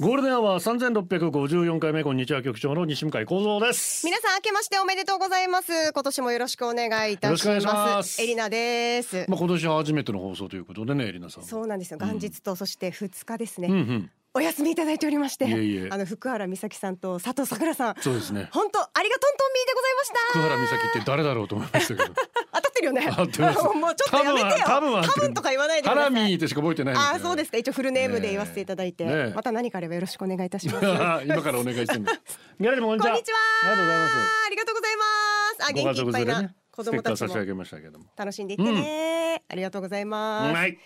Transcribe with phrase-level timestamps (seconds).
[0.00, 4.06] ゴールデンアワー三千六百五十四回目こんにちは局長の西向井光三です。
[4.06, 11.42] 皆さん明けましておめでとうございます今年もよろしくお願いいたしますエリナです、まあ今年は初めての放送ということでねエリナさん。
[11.42, 14.10] そうなんですよ元日とそして2日ですね、うんうん。
[14.34, 15.88] お休みいただいておりましていえいえ。
[15.90, 17.94] あの福原美咲さんと佐藤さくらさん。
[18.00, 18.48] そうですね。
[18.52, 20.14] 本当ありがとんとんみーでございました。
[20.30, 22.14] 福原美咲って誰だろうと思いましたけど。
[22.52, 23.06] 当たってるよね。
[23.08, 23.62] 当たってます。
[23.74, 24.66] もうちょっとやめてよ。
[24.66, 26.14] 多分は多分とか言わないでくハださい。
[26.14, 27.56] ラミーってしか覚えてないんああそうですか。
[27.56, 29.32] 一応フルネームで言わせていただいて、ねえ。
[29.34, 30.86] また何かあればよろしくお願いいたします。
[31.24, 31.98] 今からお願いしす。
[31.98, 33.12] ギャラリーもこんにちは。
[33.12, 33.38] こんにちは。
[33.64, 34.14] ありがとうございます。
[34.46, 35.70] ありがとうございます。
[35.70, 37.28] あ元気いっぱいな子供たちも。
[37.28, 38.04] 差し上げましたけども。
[38.16, 40.78] 楽しんでいってね、ありがとうございます、はい。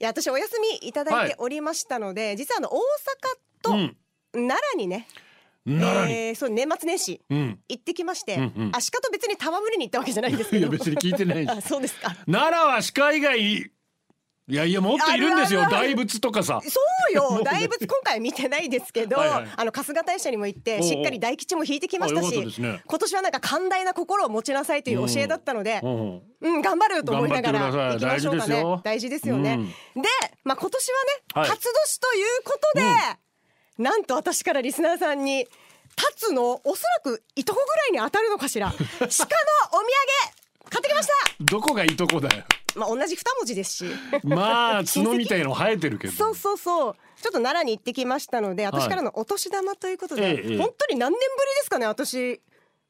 [0.00, 2.80] いや私お休みいただいておりましたので、実はあの大阪
[3.62, 3.96] とうん。
[4.32, 5.06] 奈良にね、
[5.66, 6.12] なに。
[6.12, 7.58] えー、そう年末年始うん。
[7.68, 13.70] 行ってきまして、うんうんあ鹿と別に戯れに行ったわけじゃないんですけどいや別に聞いてないし あそうですか奈良は鹿以外
[14.50, 15.68] いやいやもっといるんですよ。
[15.70, 16.60] 大仏とかさ。
[16.66, 17.40] そうよ。
[17.46, 19.48] 大仏今回は見てないですけどはいはい。
[19.56, 22.82] あの春日大社にも行ってしっかり大吉も引いてきましたしね。
[22.84, 26.22] 今年はなんか寛大な心を持ちなさいという教えだったので、うん。
[26.40, 28.64] うん、頑張ると思いながら行きましょうかね。
[28.82, 29.36] 大事ですよ。
[29.36, 29.54] ね、
[29.94, 30.02] うん。
[30.02, 30.08] で、
[30.42, 31.48] まあ、今年はね、はい。
[31.48, 32.84] 辰年ということで、
[33.78, 35.46] なんと私からリスナーさんに
[35.94, 38.66] 辰のおそらくいとこぐらいに当たるのかしら。
[38.68, 39.20] 鹿のお土産
[40.70, 41.12] 買ってきました。
[41.40, 42.44] どこがいいとこだよ。
[42.76, 43.84] まあ同じ二文字ですし。
[44.24, 46.12] まあ 角みたいの生えてるけど。
[46.14, 46.94] そうそうそう。
[47.20, 50.58] ちょっと奈良に行ってきましたので私からのお年玉ということで、ええええ。
[50.58, 52.40] 本当に何年ぶりですかね私。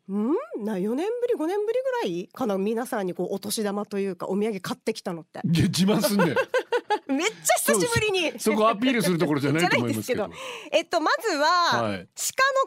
[0.09, 0.33] ん？
[0.65, 2.29] な4年ぶり5年ぶりぐらい？
[2.33, 5.41] かな皆さんにこうお年玉というかお土産買ってきたのって。
[5.45, 6.35] いや自慢すんね。
[7.07, 8.39] めっちゃ久しぶりに。
[8.39, 10.31] そこアピールするところじゃないと思いますけど。
[10.71, 12.09] えっとまずは、はい。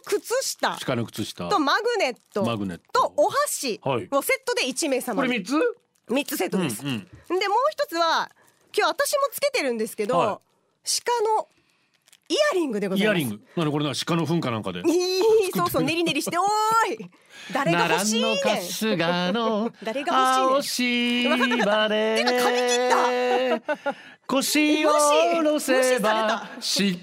[0.06, 0.78] 鹿の靴下。
[0.85, 1.47] 鹿の靴下。
[1.50, 2.44] とマグネット。
[2.46, 3.02] マグネット。
[3.02, 4.07] とお箸はい。
[4.12, 5.29] をセットで1名様に。
[5.29, 5.82] これ三つ？
[6.09, 6.86] 三つセットです。
[6.86, 7.06] うんで
[7.47, 8.30] もう一つは
[8.75, 10.41] 今日私もつけてるんですけど、は
[10.84, 11.47] 鹿の
[12.30, 13.19] イヤリングでございます。
[13.19, 13.44] イヤリング。
[13.56, 14.80] なにこれな鹿の糞かなんかで。
[14.86, 15.22] いい
[15.53, 16.46] そうそう練り練りしておー
[16.94, 16.97] い。
[17.53, 18.38] 誰が欲しいねん。
[19.84, 21.34] 誰が欲しいねん。
[21.34, 22.44] 青芝でてか髪
[23.58, 23.66] 切
[24.25, 26.47] 腰を下ろせば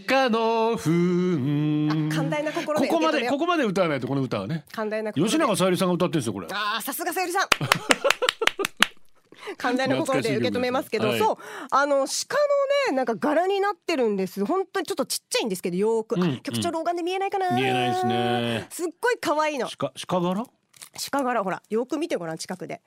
[0.09, 4.65] 鹿の糞あ寛大な心でここまでここまで歌わないとこの歌はね。
[4.73, 6.47] 寛大な吉永小百合さんが歌ってるんですよこれ。
[6.51, 7.49] あーさすがさゆりさん
[9.57, 11.69] 寛大な心で受け止めますけど、懐かしい曲そう。
[11.71, 12.05] あの鹿の
[12.91, 14.45] ねなんか柄になってるんです。
[14.45, 17.51] 本当にちょっとちっちゃいんですけどよーく、うんあ局長老眼で見えないかな。
[17.55, 18.67] 見えないですね。
[18.71, 19.69] すっごい可愛いの。
[19.69, 20.45] 鹿鹿柄？
[21.11, 21.45] 鹿柄。
[21.45, 22.81] ほらよく見てごらん近くで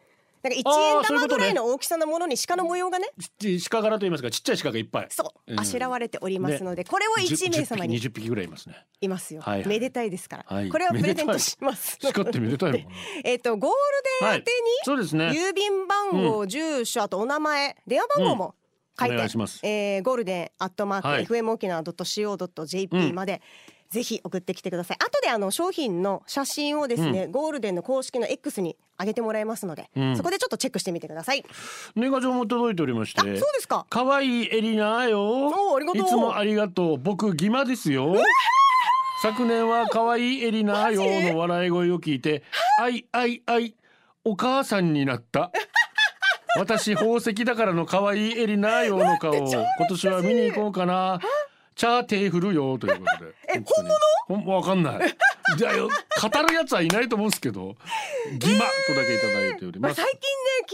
[0.44, 3.08] なんか一円玉ぐらいの大きさのものに鹿の模様がね。
[3.40, 5.08] ち鹿柄と言いますかちっちゃい鹿がいっぱい。
[5.10, 5.54] そう。
[5.54, 5.60] うん。
[5.60, 8.76] あしらわれておりますので、これを一名様に20匹ぐらいいますね。
[9.00, 10.70] いますよ、めでたいですから、はい。
[10.70, 11.98] これはプレゼントします。
[12.14, 12.88] 鹿ってめでたい
[13.24, 13.76] えっとゴール
[14.22, 14.52] デン宛て
[14.84, 15.32] そうですね。
[15.32, 18.56] に郵便番号、住所あとお名前電話番号も
[19.00, 19.60] 書いて、お願いします。
[19.64, 21.26] えーゴールデンアットマーク、はい。
[21.26, 23.42] FM 沖縄 .co.jp まで、
[23.94, 24.98] ぜひ送ってきてください。
[24.98, 30.18] 後であの商品の写真をですね、ゴールデンの公式の X に上げてもらいますので、ん。
[30.18, 31.46] そこでちょっとチェックしてみてください。
[31.96, 33.86] 年賀状も届いておりましてあそうですか。
[33.92, 35.22] 可愛いエリナよ。
[35.22, 36.02] おーありがとう。
[36.02, 36.98] いつもありがとう。
[36.98, 38.16] 僕ギマですよ。
[39.22, 42.42] 昨年は可愛いエリナよの笑い声を聞いて
[42.80, 42.90] あ。
[42.90, 43.76] いあいあい
[44.24, 45.52] お母さんになった。
[46.58, 51.20] 私宝石だからの可愛いエリナよの顔を今年は見に行こうかな
[51.76, 53.90] チャーテー振るよということで え本当に
[54.44, 55.16] ほんわかんない
[55.58, 57.76] じゃあよ語るやつはいないと思うんですけど
[58.38, 60.20] ギマとだけいただいておりますまあ最近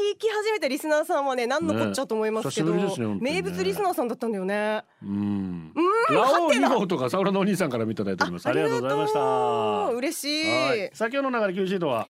[0.07, 5.73] ね聞き始めたリスナーさんはね何のこっちゃと思いますけど、ねね名物リスナーさんだったんだよねうん。
[6.09, 8.47] ラオウ2号とかサウラのお兄さんからもいただいております。
[8.47, 9.19] ありがとうございました。
[9.19, 10.89] は嬉しいい。
[10.93, 12.07] 先ほどの流れ Q シートは？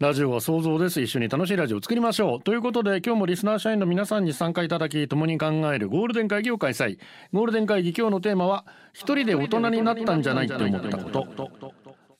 [0.00, 1.00] ラジオは想像です。
[1.00, 2.40] 一緒に楽しいラジオを作りましょう。
[2.40, 7.00] ということで今日もリスナー社員の皆さんに参加いただき共に考えるゴールデン会議を開催。
[7.32, 11.28] ゴールデン会議今日のテーマは一人で大人になったんじゃないって思ったこと。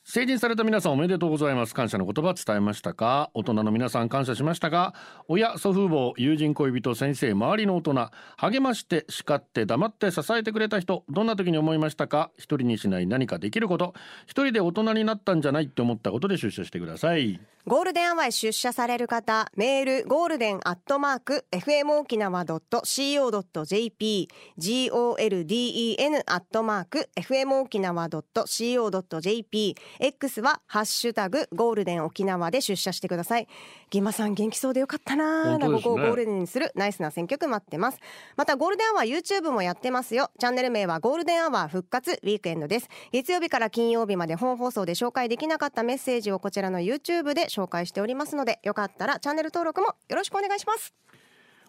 [0.02, 1.74] 成人された皆さんおめでとうございます。
[1.74, 3.30] 感謝の言葉伝えましたか？
[3.32, 4.94] 大人の皆さん感謝しましたか？
[5.28, 11.04] 親祖父母友人恋人先生周りの大人励まして叱って黙って支えてくれた人。
[11.08, 12.32] どんな時に思いましたか？
[12.38, 13.94] 一人にしない何かできること。
[14.26, 17.38] 一人で大人になったんじゃないって思ったことで出社してください。
[17.68, 33.46] ゴールデンアワーへ出社される方メールゴールデンアットマーク FM 沖縄 .co.jp golden アットマーク FM 沖縄 .co.jp X はハッシュタグゴールデン沖縄で出社してください。
[33.90, 35.82] ギマさん元気そうでよかったな本当ですね。
[35.82, 37.98] ここをゴールデンにするナイスな選曲待ってます。
[38.36, 40.30] またゴールデンアワー YouTube もやってますよ。
[40.38, 42.88] チャンネル名はゴールデンアワー復活ウィークエンドです。
[43.12, 50.94] 月曜日から金曜日まで本放送で紹介できなかったメッセージをこちらの YouTube で紹介しておりますのでよかったらチャンネル登録もよろしくお願いします。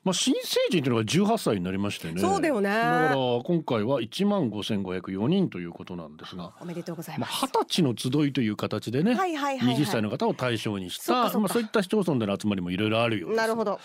[0.10, 2.20] まあ新成人というのが18歳になりましてね。
[2.20, 2.70] そうだよね。
[2.70, 9.84] だから今回は1万5504人ということなんですがおめでとうございまあます、二十歳の集いという形でね、はいはいはいはい。
[9.84, 11.34] 20歳の方を対象にしそっかそっか。
[11.34, 13.80] たまあそういった市町村での集まりもいろいろあるようなるほど。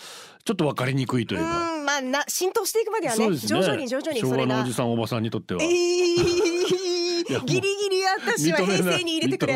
[0.45, 1.51] ちょっと分かりにくいとういえば。
[1.51, 3.37] ーんまあな浸透していくまではねね。
[3.37, 9.55] 徐々に徐々に昭和のそれがおじさんおばさんにとっては、 えー、ギリギリ私は平成に入れてくれ。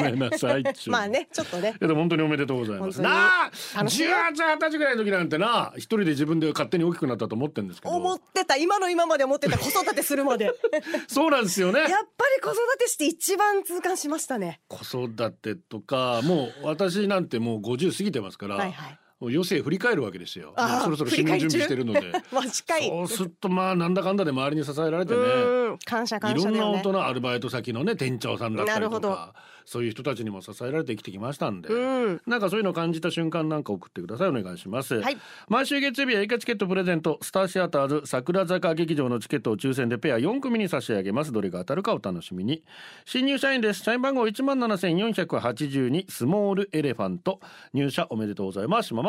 [0.89, 1.71] まあねちょっとね。
[1.71, 3.01] いやでも本当におめでとうございます。
[3.01, 8.25] なあ、楽しい18、20歳ぐらいの時なんてな、一人で自分で勝手に大きくなったと思ってるんですけ思っど。
[8.35, 10.55] てた今の今まで思ってた子育てするまでやっ
[11.07, 11.89] そうなんですよねぱ。
[11.89, 11.95] り
[12.43, 18.57] 子育てして一番痛感しましたね子育てとか、もう私なんてもう50過ぎてますから。
[18.57, 20.55] はいはい余生振り返るわけですよ。
[20.57, 22.13] そろそろ死ぬ準備してるので。
[22.31, 25.19] そうするとまあなんだかんだで周りに支えられてね。
[25.19, 29.35] うん感謝いろんな大人アルバイト先のね店長さんだったりなるほどとか
[29.69, 32.23] そういう人たちにも支えられて生きてきましたんで、うん。
[32.27, 34.29] なんかそういうのを感じた瞬間なんか送ってください。
[34.29, 35.19] お願いします、はい。
[35.47, 37.19] 毎週月曜日は映画チケットプレゼント。
[37.21, 41.33] スターシアターズ桜坂劇場のチケットを抽選でペア4組に差し上げます。
[41.33, 42.65] どれが当たるかお楽しみに。
[43.05, 43.83] 新入社員です。
[43.83, 47.39] 社員番号17,482スモールエレファント。
[47.75, 48.87] 入社おめでとうございます。
[48.87, 49.05] しま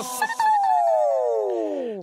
[0.00, 0.51] す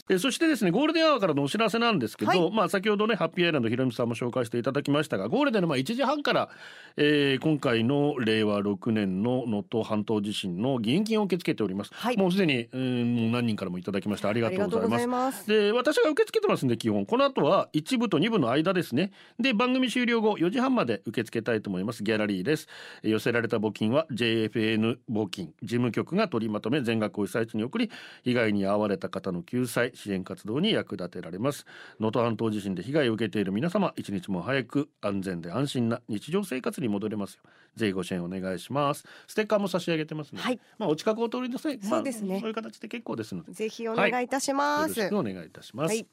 [0.10, 2.52] えーそしてですねゴールデンアワーからのお知らせなんですけど、はい。
[2.52, 6.50] まあ先ほどねハッピーアイランドひろみさんも紹介していただきましたがゴールデンのまあ1時半から、
[6.98, 12.18] えー今回の令和6年の能登半島地震の義援金を受け付けております、はい。
[12.18, 15.44] もうすでにうん何人からもいただきましたありがとうございます。
[15.44, 15.48] す。
[15.48, 17.06] で私が受け付けてますんで基本。
[17.06, 19.12] この後は1部と2部の間ですね。
[19.40, 22.04] で番組終了後4時半まで受け付けたいと思います。
[22.04, 22.68] ギャラリーです。
[23.04, 25.54] えー寄せられた募金は JFN 募金。
[25.62, 27.92] 事務局が取りまとめ全額を被災地に送り
[28.24, 31.66] 被害に遭われた方の救済支援活動に役立てられます。
[32.00, 37.42] 能登半島地震で被害を受けている皆様一日も早く安全で安心な日常生活に戻れますよ
[37.76, 39.06] ぜひご支援お願いします。
[39.28, 42.40] ステッカーも差し上げてますので、はいまあお近くお通りなさい、まあそうですね。
[42.40, 43.52] そういう形で結構ですので。
[43.52, 45.92] ぜひお願いいたします、よろしくお願いいたします。
[45.92, 46.06] はい。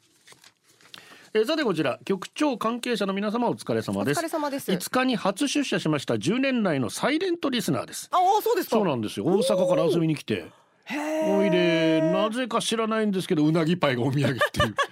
[1.35, 4.19] えーさてこちら局長関係者の皆様お疲れ様です。
[4.19, 8.09] お疲れ様です5日に初出社しました10年来のサイレントリスナーです。
[8.11, 8.77] ああそうですか。
[8.77, 9.27] そうなんですよ。
[9.27, 10.47] 大阪から遊びに来て
[11.29, 14.75] おいでなぜか知らないんですけどうなぎパイがお土産っていう。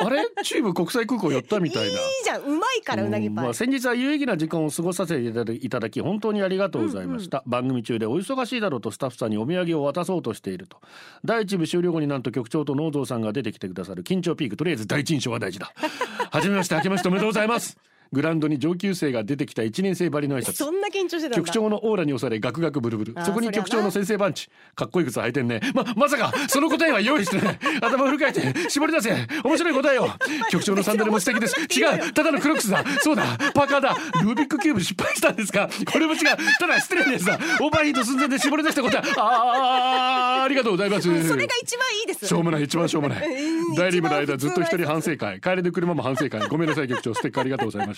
[0.00, 0.24] あれ？
[0.44, 1.88] チーム国際空港寄ったみたいな。
[1.90, 2.42] いいじゃん。
[2.42, 10.78] うまいからうなぎパイ、うんまあ、先日は有意義な時間を過ごさせていただき本当にありがとうございました、番組中でお忙しいだろうとスタッフさんにお土産を渡そうとしていると。
[11.24, 14.56] 第一部終了後になんと局長と農蔵さんが出てきてくださる緊張ピーク。
[14.56, 15.72] とりあえず第一印象は大事だ。
[16.30, 17.76] はじめまして明けましておめでとうございます
[18.12, 20.52] グラウンドに上級生が出てきた1年生ばりの挨拶。
[20.54, 23.14] そんな緊張してた局長のオーラに押されガクガクブルブル。
[23.24, 24.48] そこに局長の先生バンチ。
[24.74, 25.60] かっこいい靴履いてんね。
[25.74, 27.58] ままさかその答えは用意してない。
[27.82, 29.10] 頭フル回転絞り出せ。
[29.44, 30.08] 面白い答えを。
[30.50, 31.54] 局長のサンダルも素敵です。
[31.60, 32.12] 違う。
[32.12, 32.84] ただのクロックスだ。
[33.00, 33.24] そうだ。
[33.54, 33.96] パーカーだ。
[34.22, 35.68] ルービックキューブ失敗したんですか？
[35.90, 36.20] これも違う。
[36.58, 37.38] ただ失礼なやつだ。
[37.60, 39.02] オーバーヒート寸前で絞り出した答え。
[39.16, 41.02] あーありがとうございます。
[41.28, 42.26] それが一番いいです。
[42.26, 42.64] しょうもない。
[42.64, 43.26] 一番しょうもない。
[43.26, 45.40] うん大リームの間ずっと一人反省会。
[45.40, 46.46] 帰りの車も反省会。
[46.48, 47.14] ごめんなさい局長。
[47.14, 47.97] ステッカーありがとうございまし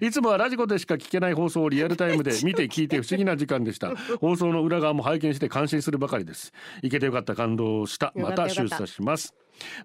[0.00, 3.94] いつもはラジコでしか聞けない放送をリアルタイムで見て聞いて不思議な時間でした。
[4.20, 6.52] 放送の裏側も拝見して感心するばかりです。
[6.82, 8.12] 行けてよかった感動した。
[8.14, 9.34] また出社します。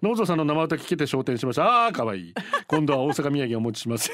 [0.02, 1.86] ノーゾーさんの生歌聞けて昇天しました。
[1.86, 2.34] あー可愛い
[2.66, 4.10] 今度は大阪土産お持ちします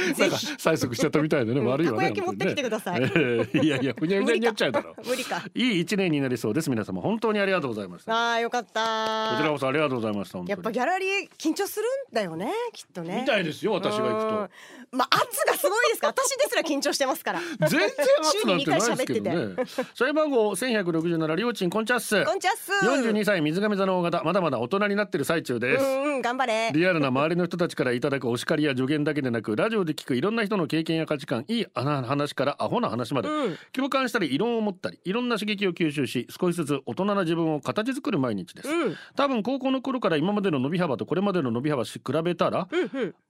[0.00, 1.66] なんか催促しちゃったみたいでね、うん。
[1.66, 3.02] 悪いわねたこ焼き持ってきてください。
[3.02, 4.94] えーいやいやふにゃふにゃになっちゃうだろ。
[5.04, 5.42] 無理か。
[5.54, 6.70] いい一年になりそうです。
[6.70, 9.30] 皆様本当にありがとうございましたあーよかった。
[9.32, 13.20] こちらこそありがとうございましたやっぱギャラリー緊張するんだよねきっとね。
[13.20, 14.28] みたいですよ私が行くと。
[14.28, 14.98] うん。
[14.98, 16.14] まあ圧がすごいですから。
[16.16, 17.40] 私ですら緊張してますから。
[17.40, 19.64] 全然圧なんてないですけどね。
[19.94, 22.24] 社員番号1167りょうちんこんちゃっす。
[22.24, 22.72] こんにちはっす。
[22.86, 25.84] 42歳水亀座の大型まだまだ大人になってる最中です。
[25.84, 26.70] うんうん頑張れ。
[26.72, 33.56] リアルな周りの人たちからいただくお叱りや助言だけでなくラジオで聞くいろんな人の経験や価値観いい話からアホな話まで、うん。
[33.72, 38.96] 共感したり異論を持ったりいろんな刺激を吸収し少しずつ大人な自分を形作る毎日です、うん。
[39.16, 42.80] 多分高校の頃から今までの伸び幅とこれまでの伸び幅し比べたら、うん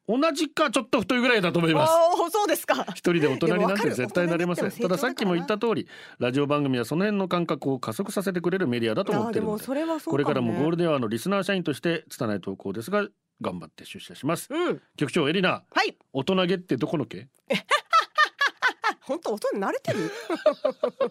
[0.09, 0.21] うん。
[0.21, 1.91] 同じかちょっと太いぐらいだと思います。
[1.91, 1.95] あ
[2.27, 2.85] あそうですか。
[2.91, 3.91] 一人で大人になんでもわかる。
[3.91, 4.71] て絶対なれません。
[4.71, 5.87] たださっきも言った通り
[6.19, 9.65] ラジオ番組はその辺の感覚を加速させてくれるメディアだと思っているので。
[10.05, 13.07] これからもゴールデンアワーのリスナー社員として拙い投稿ですが
[13.41, 14.49] 頑張って出社します。
[14.51, 14.83] うん。
[14.97, 15.97] 局長エリナはい。
[16.13, 17.29] 大人げってどこの毛？
[19.01, 20.11] 本当音に慣れてる？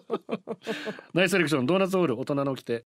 [1.12, 2.86] ナイスセレクションドーナツオール大人のて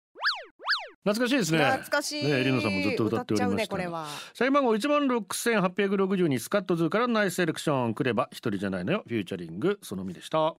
[1.04, 1.58] 懐かしいですね。
[1.58, 3.88] 懐かしい、ねエリナさんもずっと歌っておりましたね。
[4.34, 9.02] 社員番号1万6862スカットズーからナイスセレクションくれば一人じゃないのよ。
[9.08, 10.54] フューチャリングそのみでした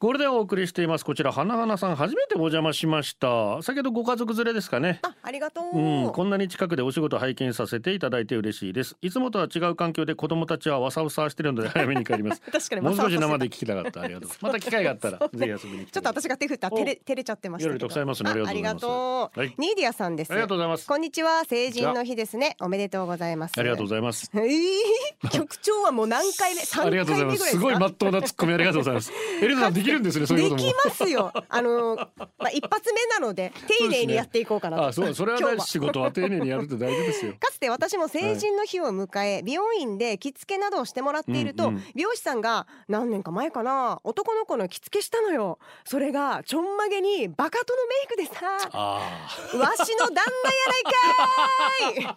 [0.00, 1.04] ゴールデンをお送りしています。
[1.04, 3.60] こちら花花さん初めてお邪魔しました。
[3.62, 5.00] 先ほどご家族連れですかね。
[5.02, 8.96] あありがとう、うん、こんなに近くでお仕事拝見させていただいて嬉しいです。
[9.02, 12.40] いつもとは違う環境で子供たちはわさわさしてるので早めに帰ります。
[12.48, 14.02] 確かにもう少し生で聞きたかった。
[14.02, 14.30] ありがとう。
[14.40, 17.86] また機会があったらぜひ遊びに来てちょっと私が手振ったら照れ照れちゃってましたけど。
[17.88, 19.52] いますねありがとうはい。
[19.58, 20.30] ニーディアさんです。
[20.30, 20.86] ありがとうございます。
[20.86, 21.44] こんにちは。
[21.44, 22.54] 成人の日ですね。
[22.60, 23.54] おめでとうございます。
[23.58, 24.30] ありがとうございます。
[24.32, 26.60] えー、局長はもう何回目？
[26.60, 27.50] 三ありがとうございます。
[27.50, 29.12] すごい真っ当なツッコミありがとうございます。
[29.42, 30.68] エリナさんできるんですねそういうことも。
[30.68, 31.32] できますよ。
[31.48, 34.86] あのまあ一発目なので丁寧にやっていこうかなと。
[34.88, 37.32] あそうそれは仕事は丁寧にやるって大事ですよ。
[37.40, 41.84] かつて私も成人の日を迎え、美容院で着付けなどをしてもらっていると、うんうん。
[41.94, 45.58] 美容師さんが何年か前かな男の子の着付けしたのよ。
[45.84, 48.68] それがちょんまげにバカ殿メイクでさ。
[48.72, 52.14] あわしの旦那やないか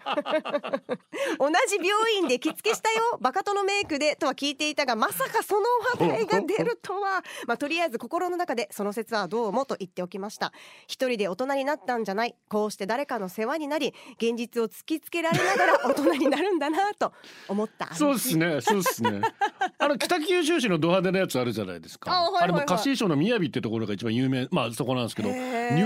[0.77, 0.91] い。
[1.39, 5.61] 同じ病院で着付けしたよバカ殿メイクでとは聞いていたがまさかその
[5.99, 7.23] 話題が出るとは。
[7.47, 10.51] まあとりあえず心の中でその説はどうもと言っておきました。
[10.87, 12.33] 一人で大人になったんじゃない。
[12.49, 17.13] こうして誰かの世話になり現実を突きつけられながら大人になるんだなと
[17.47, 18.61] 思ったあそうですね。
[18.61, 19.21] そうですね。
[19.77, 22.11] あの北九州市のド派手なやつあるじゃないですか。
[22.11, 22.47] あはいはいはい。
[22.47, 25.39] れも貸衣装の雅ってところが一番有名まあそこなんですけどニュ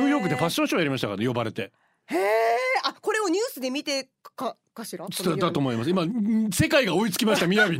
[0.05, 1.73] ーヨークでファッションショーやりましたからね呼ばれて。
[2.07, 5.05] へえあこれをニュースで見てかかしら？
[5.07, 5.89] だだと思います。
[5.89, 7.79] 今ん世界が追いつきました雅に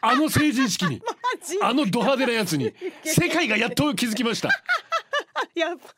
[0.00, 1.02] あの成人式に
[1.62, 2.72] あのド派手なやつに
[3.04, 4.48] 世界がやっと気づきました。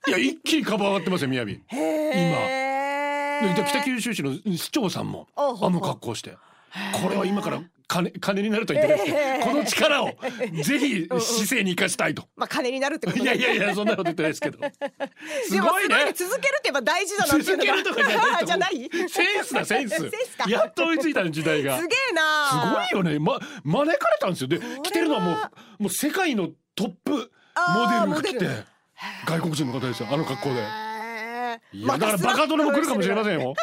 [0.09, 0.11] い。
[0.11, 6.37] や一気に株上がってますよ雅でへえ北九州市の市長さんもあの格好して。
[7.03, 9.05] これは今から金金になると言ってです。
[9.05, 10.07] けどこの力を
[10.65, 12.27] ぜひ市政に生かしたいと。
[12.37, 14.59] まあ金になるってこといやいやいややそんなこと言ってないですけど。
[15.47, 16.13] すごいね。
[16.15, 17.77] 続けるってやっぱ大事だなっていうのが。
[17.77, 18.47] 続けるとかじゃないと。
[18.47, 18.91] じゃない？
[19.09, 20.11] センスだセンス。
[20.49, 21.79] やっと追いついた時代が。
[21.79, 23.19] すげえなすごいよね。
[23.19, 24.49] ま招かれたんですよ。
[24.49, 28.65] で着てるのはもうもう世界のトップモデルが着あーモて
[29.27, 30.09] 外国人の方ですよ。
[30.11, 30.63] あの格好で。
[31.73, 33.55] いやだからバカ殿も来るかもしれませんよ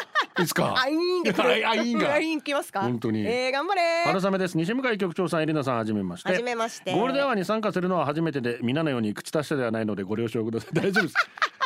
[0.41, 0.75] いつか。
[0.77, 3.25] あいいんで来るあいいんがあ いん来ますか本当に。
[3.25, 4.03] えー、頑張れ。
[4.05, 6.29] 春雨です西向井局長さんエリナさんはじめまして。
[6.29, 6.93] はじめまして。
[6.93, 10.75] ゴールデンアワーに参加するのは初めてで皆のように口達者ではないのでご了承ください。
[10.75, 11.15] 大丈夫です。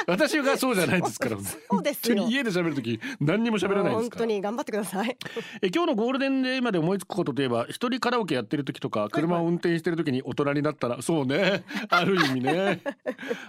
[0.08, 1.38] 私がそうじゃないですから。
[1.40, 2.28] そうですよ。
[2.28, 5.18] 家で喋る時何にも喋らないです本当からに頑張ってください。
[5.62, 11.64] え今日のゴールデンデーまで思いつくことといえば一人カラオケやってる時とか車を運転してる時に大人になったらそうね。
[11.90, 12.82] ある意味ね。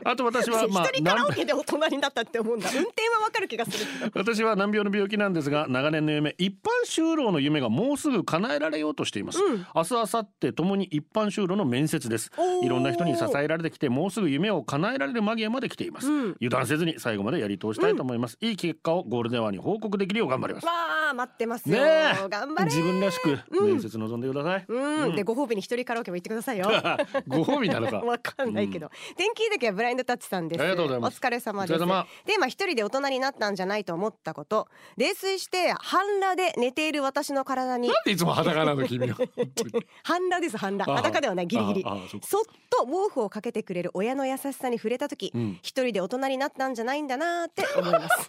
[0.04, 2.70] あと私はまあ一人カラオ難ケで大人になったって思うんだ。
[2.72, 4.10] 運転はわかる気がする。
[4.14, 9.66] 私は難病の病気なんですが長年の夢一般就労の夢がもうすぐ叶えられようとしています、うん。
[9.74, 12.30] 明日明後日ともに一般就労の面接です。
[12.62, 16.36] いろんな人に支えられてきてもうすぐ夢を叶えられる間際まで来ています、うん。
[16.40, 20.66] 油断せずに最後までやり通したいと思います、いい結果をゴールデンワンに報告できるよう頑張ります。
[20.66, 20.72] わ
[21.10, 21.82] あ待ってますよ、ね
[22.24, 23.66] え頑張れ自分らしくうん。
[23.66, 26.70] 面接臨んでください、うん、でご褒美に一人カラオケも行ってくださいよ。
[27.26, 27.98] ご褒美なのか。
[28.04, 30.60] わかんないけど、天気だけはブラインドタッチさんです。
[30.60, 31.18] ありがとうございます。
[31.18, 31.78] お疲れ様です。
[31.78, 32.06] でまあ
[32.46, 34.68] 一人で大人になったんじゃないと思ったこと
[35.04, 37.88] 泥酔して半裸で寝ている私の体に。
[37.88, 39.16] なんでいつも裸なの君は？
[40.02, 40.90] 半裸です半裸。
[40.92, 41.84] あ裸ではないギリギリ。
[42.22, 45.58] そっと毛布をかけてくれる親の優しさに触れた時、うん。
[45.62, 48.28] 一人で大人になったんじゃないんだなって思います。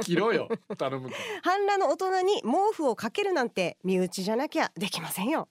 [0.02, 0.48] 切ろよ。
[0.78, 1.10] 頼む
[1.42, 5.48] 半裸の大人に毛布をかけるなんて身内じゃなきゃできませんよ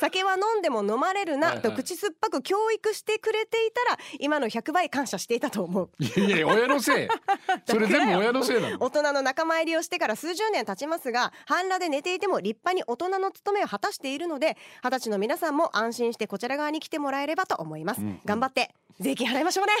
[0.00, 5.90] 酒は飲んでも飲まれるないと口酸っぱく教育してくれていたら今の100倍感謝していたと思う。
[5.98, 7.08] いやいや親のせい。
[7.66, 8.76] それ全部親のせいなの。
[8.80, 18.20] 大人の仲間入りをしてから数十年経ちますが半裸で寝ていても立派に大人の務めを果たしているので二十歳の皆さんも安心してこちら側に来てもらえればと思います、うんうん。
[18.24, 19.72] 頑張って税金払いましょうね。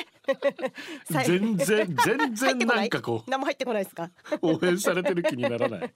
[1.24, 4.10] 全然全入然なんかこう何も入ってこないですか？
[4.42, 5.94] 応援されてる気にならない。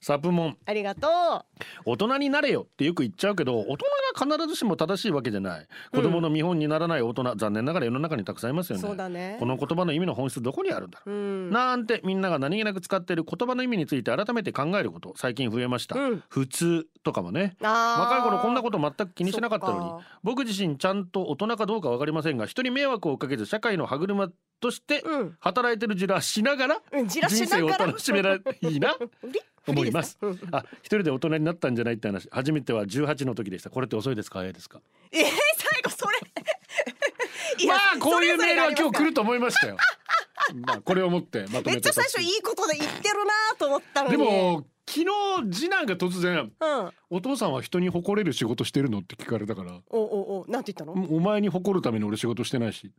[0.00, 0.58] サプモン。
[0.64, 1.44] ありがとう。
[1.84, 3.86] 大人になれよってよく言っちゃうけど大人
[4.28, 5.66] が必ずしも正しいわけじゃない。
[5.92, 9.08] 子供の見本にならない大人、残念ながら世の中にたくさんいますよね。
[9.08, 9.36] ね。
[9.38, 11.50] この言葉の意味の本質どこにあるんだろう、うん。
[11.50, 16.22] なんてみんなが何気なく使っている言葉の意味について改めて考えること最近増えました、うん。
[16.28, 17.56] 普通とかもね。
[17.60, 24.28] 若い頃こんなこと全く気にしなかったのに僕自身ちゃんと大人かどうかわかりませんが人に迷惑をかけず社会の歯車
[24.60, 25.36] としてうん。
[25.40, 28.40] 働いてるじらしながら人生を楽しめらい。
[28.62, 28.94] いな。
[29.24, 30.18] リ思います。
[30.52, 32.28] あ一人で大人になったんじゃないって話。
[32.30, 33.70] 初めては18の時でした。
[33.70, 34.40] これって遅いですか？
[34.40, 34.80] 早いですか？
[35.12, 36.18] えー、最後それ。
[37.64, 39.76] いまやあこういうメールは今日来るると思いましたよ。
[40.66, 44.16] まあこれをもってまとめためっちゃ最初いいことで言ってるなと思ったのに。
[44.16, 49.78] でも聞昨日次男が突然うん「お父さんは人に誇れる仕事してるの?」って聞かれたから。
[49.88, 52.90] おおおなんて言ったの「お前に誇るために俺仕事してないし」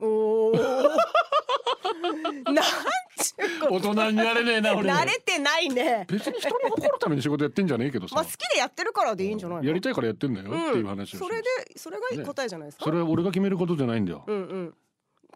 [0.00, 0.52] おお
[2.44, 9.64] なんちゅうこ大人になれねえなと俺慣れてないね別に人に誇るために仕事やってんじゃねえけどさまあ好きでやってるからでいいんじゃないの？
[9.68, 11.44] やりたいからやってんだよっていう話それで
[11.76, 14.74] それが答えじゃないですか、それは俺が決めることじゃないんだようんうん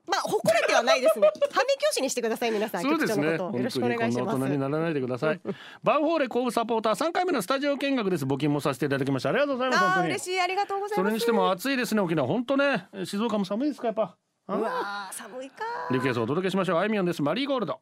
[0.05, 3.35] まあ誇れてはないですね 反面教師にしてください皆さんそうですね。
[3.37, 5.41] よろしくお願いします大人にならないでください。
[5.85, 8.25] バンホーレ甲府サポーター3回目のスタジオ見学です。
[8.25, 9.29] 募金もさせていただきました。
[9.29, 9.85] ありがとうございます。
[10.01, 10.03] あ。
[10.03, 12.27] 嬉しいありがとうございますそれにしても暑いですね沖縄。
[12.27, 12.89] 本当ね。
[13.05, 14.17] 静岡も寒いですかやっぱ。
[14.49, 16.79] うわー寒いかリクエストをお届けしましょう。
[16.79, 17.23] あいみょんです。
[17.23, 17.79] マリーゴールド。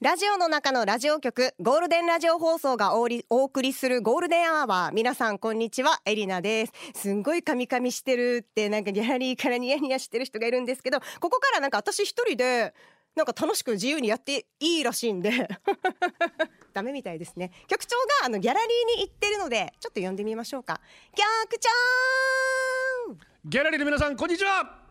[0.00, 4.92] ラジオの中のラジオ局ゴールデンラジオ放送がおりお送りするゴールデンアワー。
[4.92, 6.00] 皆さんこんにちは。
[6.04, 6.72] エリナです。
[6.94, 12.74] すんごいカミカミしてるってなんかギャラリーからニヤニヤしてる人がいるんですけどここからなんか私一人で
[13.14, 15.48] なんか楽しく自由にやっていいらしいんで。
[16.74, 17.52] ダメみたいですね。
[17.68, 20.80] 局長があのギャラリーに行ってるのでちょっと呼んでみましょうか。
[21.14, 24.87] 局長ギャラリーの皆さんこんにちは。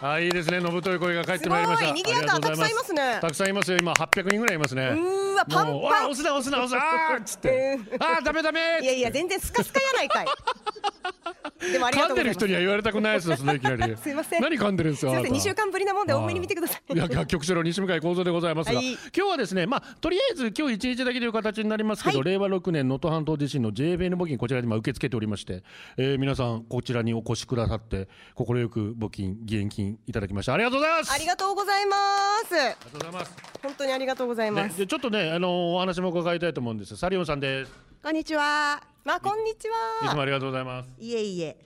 [0.00, 0.60] あいいですね。
[0.60, 1.86] のぶとい声が帰ってまいりました。
[1.86, 3.78] すごい賑やかたくさんいますねたくさんいますよ。
[3.78, 4.82] 今800人ぐらいいますね。
[4.82, 7.78] うーわパンパンあ押すな押すな押すなつって。
[7.98, 8.80] あーダメダメ。
[8.82, 10.26] いやいや全然スカスカやないかい
[11.72, 13.36] でもありが噛んでる人には言われたくないですよ。
[13.36, 13.96] そのいきなり。
[13.96, 15.10] すいません何噛んでるんですよ。
[15.10, 25.62] すいませんあなた2週間ぶりなもんで多めに見てくださいいや局長の西向井幸三でございますが、はい今日はですねまあとりあえず今日一日だけという形になりますけど、は令和6年能登半島地震の JFN 募金こちらに今受け付けておりまして、
[25.96, 30.54] えー皆さんこちらにお越しくださって快く募金義援金いただきました。
[30.54, 31.12] ありがとうございます。
[31.12, 31.96] ありがとうございま
[32.48, 32.54] す。
[32.54, 33.32] ありがとうございます。
[33.62, 36.96] 本当にありがとうございまね、す、でちょっとねあのーお話も伺いたいと思うんです。
[36.96, 37.72] サリオンさんです。
[38.02, 38.80] こんにちは。
[39.04, 39.68] まあこんにちいつ
[40.12, 40.88] もはありがとうございます。
[40.98, 41.56] いえいえ。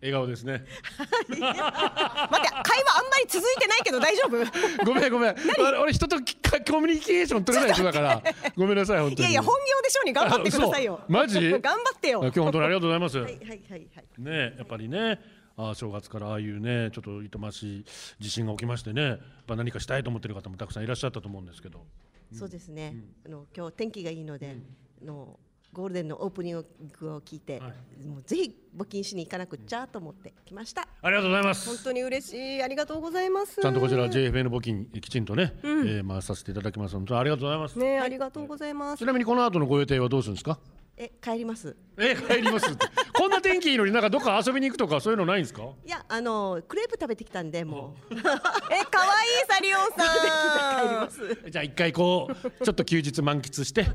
[0.00, 0.64] 笑顔ですね。
[0.98, 4.42] 待って会話あんまり続いてないけど大丈夫？
[4.42, 4.46] い
[4.84, 5.36] ごめんごめん。
[5.58, 8.22] 俺俺人とコミュニケーション取れない人だから。
[8.54, 9.22] ごめんなさい本当に。
[9.22, 11.00] やいや本業でしょうに頑張ってくださいよ。
[11.08, 11.40] マジ？
[11.52, 12.20] 頑張ってよ。
[12.20, 14.04] あ今日本当にありがとうございます、はいはいはいはい。
[14.18, 15.20] ねやっぱりね
[15.56, 17.84] あー正月からああいうねちょっと痛ましい
[18.18, 21.84] 地震が起きましてねやっぱ何かしたいと思ってる方もたくさんいらっしゃったと思うんですけど。
[22.32, 22.96] そうですね。
[23.24, 24.56] あの今日天気がいいので、
[25.02, 25.38] あの
[25.72, 26.64] ゴールデンのオープニン
[26.98, 27.68] グを聞いて、は
[28.02, 28.06] い。
[28.06, 30.88] もうぜひ募金しに行かなくっちゃと思って来ました。
[31.02, 31.68] ありがとうございます。
[31.68, 32.62] 本当に嬉しい。
[32.62, 33.60] ありがとうございます。
[33.60, 36.98] ちゃんとこちら JFN 募金きちんとね、えー回させていただきます。
[36.98, 38.98] のでありがとうございます、ねありがとうございます。
[38.98, 40.58] ちなみにこの後のご予定はどうするんですか？
[40.96, 41.76] え帰ります。
[41.98, 42.86] え帰りますって。
[43.12, 45.62] こんな天気いいのになんかどっか遊びに行くとかそういうのないんですか？
[45.84, 48.14] いやあのクレープ食べてきたんでもう。
[48.14, 48.30] え可愛い
[49.48, 51.50] サリオンさん。
[51.50, 53.86] じゃあ一回こうちょっと休日満喫して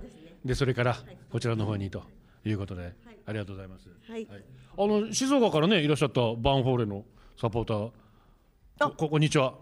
[0.44, 0.98] でそれから
[1.32, 2.04] こちらの方にと
[2.46, 2.94] いうことで、
[3.26, 4.28] ありがとうございます、はい。
[4.30, 7.06] あの静岡からねいらっしゃったバンホーレの
[7.40, 7.92] サポーター。
[8.80, 9.54] こここんにちは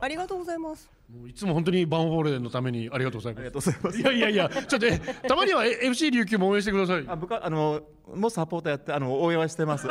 [0.00, 0.90] ありがとうございます。
[1.10, 3.40] もういつも本当にバンホーレのためにありがとうございます。
[3.40, 3.98] ありがとうございます。
[4.00, 7.04] いやいやいやちょっとえたまにはえ FC 琉球も応援してください。
[7.06, 7.82] あ僕はあの
[8.14, 9.86] もうサポーターやってあの応援はしてます。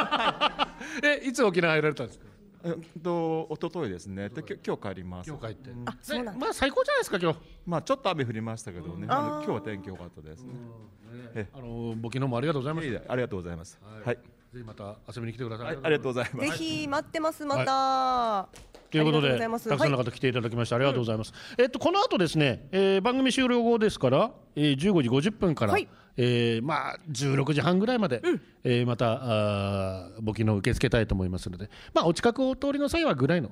[1.03, 2.25] えいつ沖縄入られたんですか？
[2.65, 4.29] えっと一昨日ですね。
[4.29, 5.29] で今日帰ります。
[5.29, 5.69] 今日帰って。
[5.85, 6.45] あそうなんだ。
[6.45, 7.39] まあ最高じゃないですか今日。
[7.65, 9.07] まあちょっと雨降りましたけどね。
[9.09, 10.43] あの今日は天気良かったです。
[10.43, 11.49] ね。
[11.53, 12.87] あの募金の方もありがとうございます。
[13.07, 13.79] ありがとうございます。
[14.05, 14.15] はい。
[14.15, 15.67] ぜひまた遊びに来てください。
[15.67, 16.49] ありがとうございます。
[16.51, 18.47] ぜひ待ってますまた、
[18.93, 21.33] ということでたくさんのは方来ていただきましてありがとうございます。
[21.57, 25.87] えっとこの後ですね、えー番組終了後ですから、えー、15時50分から、はい。
[26.15, 28.21] えーまあ16時半ぐらいまで、
[28.63, 33.49] えーまたあー募金の受け付けたいと思いますので、まあお近くお通りの際はぐらいの、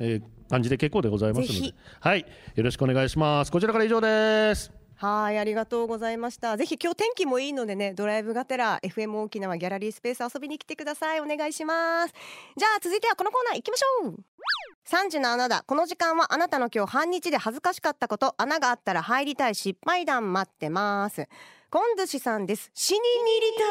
[0.00, 2.26] えー感じで結構でございますのではい。
[2.56, 3.52] よろしくお願いします。
[3.52, 4.79] こちらから以上です。
[5.00, 6.58] はい、ありがとうございました。
[6.58, 11.20] ぜひ今日天気もいいのでね、ドライブがてら FM 沖縄ギャラリースペース遊びに来てください。
[11.20, 12.12] お願いします。
[12.54, 14.16] じゃあ続いてはこのコーナー行きましょう。
[14.86, 15.64] 3時の穴だ。
[15.66, 21.26] この時間はあなたの今日半日で恥ずかしかったこと、穴があったら入りたい失敗談待ってます。
[21.70, 22.70] コンドゥシさんです。
[22.74, 23.04] 死にに
[23.40, 23.64] りた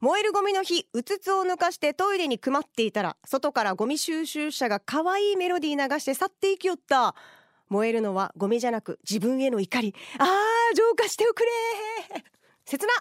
[0.00, 7.16] 燃えるゴミの日うつつを抜かしてトイレにくまっていたら外からゴミ収集車が可愛いメロディー流して去っていきよった
[7.68, 9.94] 燃えるのはゴミじゃなく自分への怒り。
[10.18, 11.50] あー浄化しておくれ。
[12.64, 12.92] 切な。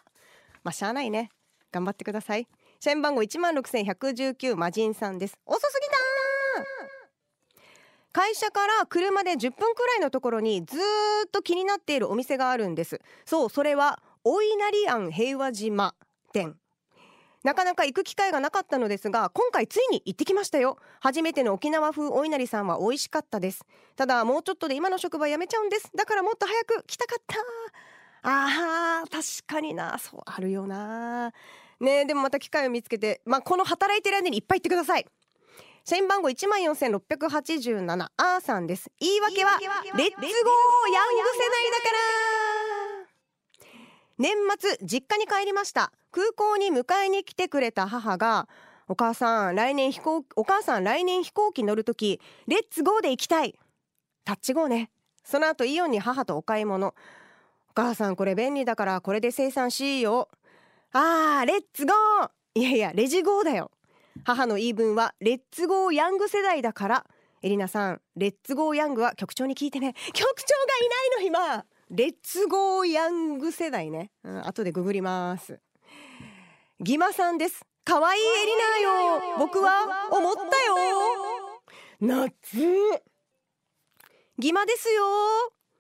[0.64, 1.30] まあしゃあないね。
[1.72, 2.48] 頑張ってください。
[2.80, 5.38] 社員番号16,119魔人さんです。
[5.46, 5.98] 遅すぎた
[8.14, 10.80] 会社から車で10分くらいのところにずー
[11.28, 13.00] っと気になっているお店があるんです。
[13.26, 15.94] そうそれはお稲荷庵平和島
[16.34, 16.58] 店。
[17.48, 20.78] なかなか行く機会がなかったのですが今回ついに行ってきましたよ。
[21.00, 23.64] 初めての沖縄風お稲荷さんは美味しかったです。
[23.96, 25.90] ただもうちょっとで今の職場辞めちゃうんです。
[25.96, 27.38] だからもっと早く来たかった。
[28.24, 29.98] あー確かにな。
[29.98, 31.32] そうあるよな。
[31.80, 35.06] ねえでもまた機会を見つけてまあこの働いてる間にいっぱい行ってください。
[35.86, 38.12] 社員番号一万四千六百八十七。
[38.18, 38.92] あーさんです。
[39.00, 42.67] 言い訳はレッツゴーヤング世代だから
[44.18, 45.92] 年末実家に帰りました。
[46.12, 48.48] 空港に迎えに来てくれた母が
[48.88, 53.58] お母さん来年飛行お母さん来年飛行機乗るときレッツゴーで行きたい。
[54.26, 54.90] タッチゴーね。
[55.24, 56.96] その後イオンに母とお買い物。
[57.70, 60.30] お母さんこれ便利だからこれで生産しいよ。
[60.94, 62.30] あーレッツゴー!
[62.56, 63.72] いやいやレジゴーだよ。
[64.24, 67.06] 母の言い分はレッツゴーヤング世代だから。
[67.44, 69.94] エリナさんレッツゴーヤングは局長に聞いてね。
[70.14, 70.64] 局長が
[71.20, 71.66] いないの今!
[71.90, 75.60] レッツゴーヤング世代ね、うん、後でググります。
[76.82, 77.66] ギマさんです。
[77.86, 79.38] 可愛いエリナよ。
[79.40, 80.76] 僕は思ったよ。
[82.02, 82.58] 夏。
[84.38, 85.04] ギマですよ。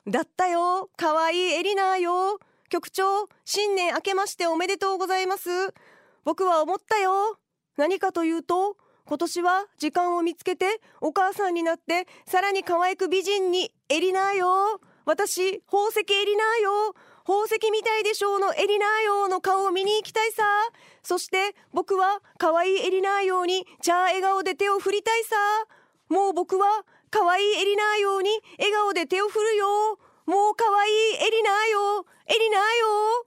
[0.07, 0.89] だったよ。
[0.95, 2.39] 可愛いエリナよ。
[2.69, 5.49] 局長新年明けましておめでとうございます。
[6.23, 7.37] 僕は思ったよ。
[7.75, 14.79] 何かというと今年は時間を見つけてお母さんになってさらに可愛く美人にエリナーよ。
[15.07, 16.93] 私宝石エリナーよ。
[17.25, 20.43] 宝石みたいでしょうのエリナーよの顔を見に行きたいさ。
[21.01, 25.37] そして僕は可愛いエリナーよにじゃあ笑顔で手を振りたいさ。
[26.09, 29.97] もう僕は可愛いエリナーよに笑顔で手を振るよ。
[30.25, 30.93] もう可愛い
[31.25, 32.05] エリナーよ。
[32.27, 33.25] エリナーよ。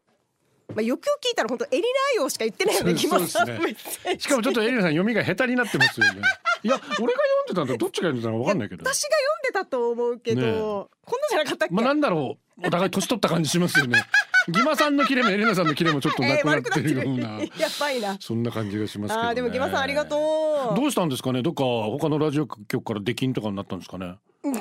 [0.69, 2.95] まあ、よくよく聞いたら本当エリナーよしか言ってないよね。
[2.95, 4.19] そうですね。
[4.19, 6.21] しかもちょっとエリナさん読みが下手になってますよね。
[6.63, 8.85] いや、俺が読んでたんだどっちが読んでたのかわかんないけど。
[8.85, 11.75] 私が読んでたと思うけど、ねこんなじゃなかったっけ？
[11.75, 14.05] まあなんだろう、お互い年取った感じしますよね。
[14.49, 18.17] ギマさんのキレもエリナさんのキレもちょっとなくなってるような、 やばいな。
[18.21, 19.35] そんな感じがしますけど、ね。
[19.35, 20.77] でもギマさんありがとう。
[20.77, 21.43] どうしたんですかね？
[21.43, 24.17] どっか他のラジオ局から出禁とかになったんですかね？
[24.43, 24.61] うん FM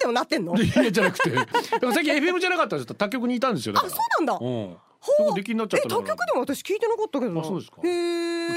[0.00, 0.54] でもなってんの？
[0.60, 2.94] いやじゃなくて、でも最近 FM じゃなかったです。
[2.94, 3.74] 他局にいたんですよ。
[3.76, 3.90] あそう
[4.24, 4.38] なんだ。
[4.40, 4.76] うん。
[5.00, 7.40] ほそこ出禁になっちゃっえ他たのかな局でも私聞いてなかったけどな。
[7.40, 7.76] あそうですか。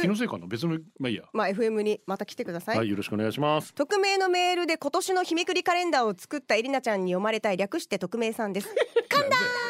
[0.01, 0.47] 気のせいかな。
[0.47, 1.23] 別のまあいいや。
[1.33, 2.77] まあ FM にまた来てください。
[2.77, 3.73] はい、よろしくお願いします。
[3.73, 8.69] 匿名のメールで今年の日めくりカレンダーを作ったエリナちゃんに読まれたい略して匿名さんです。
[9.09, 9.23] 噛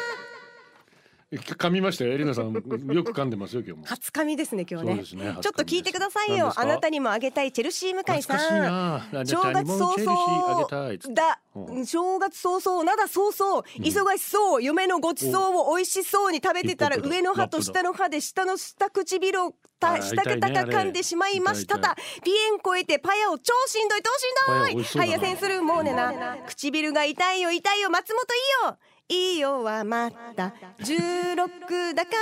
[1.70, 2.12] みましたよ。
[2.12, 3.86] エリナさんよく噛んでますよ今日も。
[3.86, 4.92] 初髪ですね今日ね。
[4.94, 6.52] そうですねちょっと聞いてくださいよ。
[6.56, 9.26] あなたにもあげたいチェルシー向井さん。
[9.26, 11.86] 正月早々だうん。
[11.86, 13.62] 正月早々なだ早々。
[13.78, 14.62] 忙しそう。
[14.62, 25.00] 嫁のごちそうを美味しそうに食べてたら上の歯と下の歯で下の下唇をあたしたけたか噛んでしまいましたたピエン超えてパヤを超しんどい超しんどい。
[25.00, 26.36] はいやせんするもうねな。
[26.46, 28.78] 唇が痛いよ痛いよ松本いいよ
[29.10, 32.12] いいよはまた16だか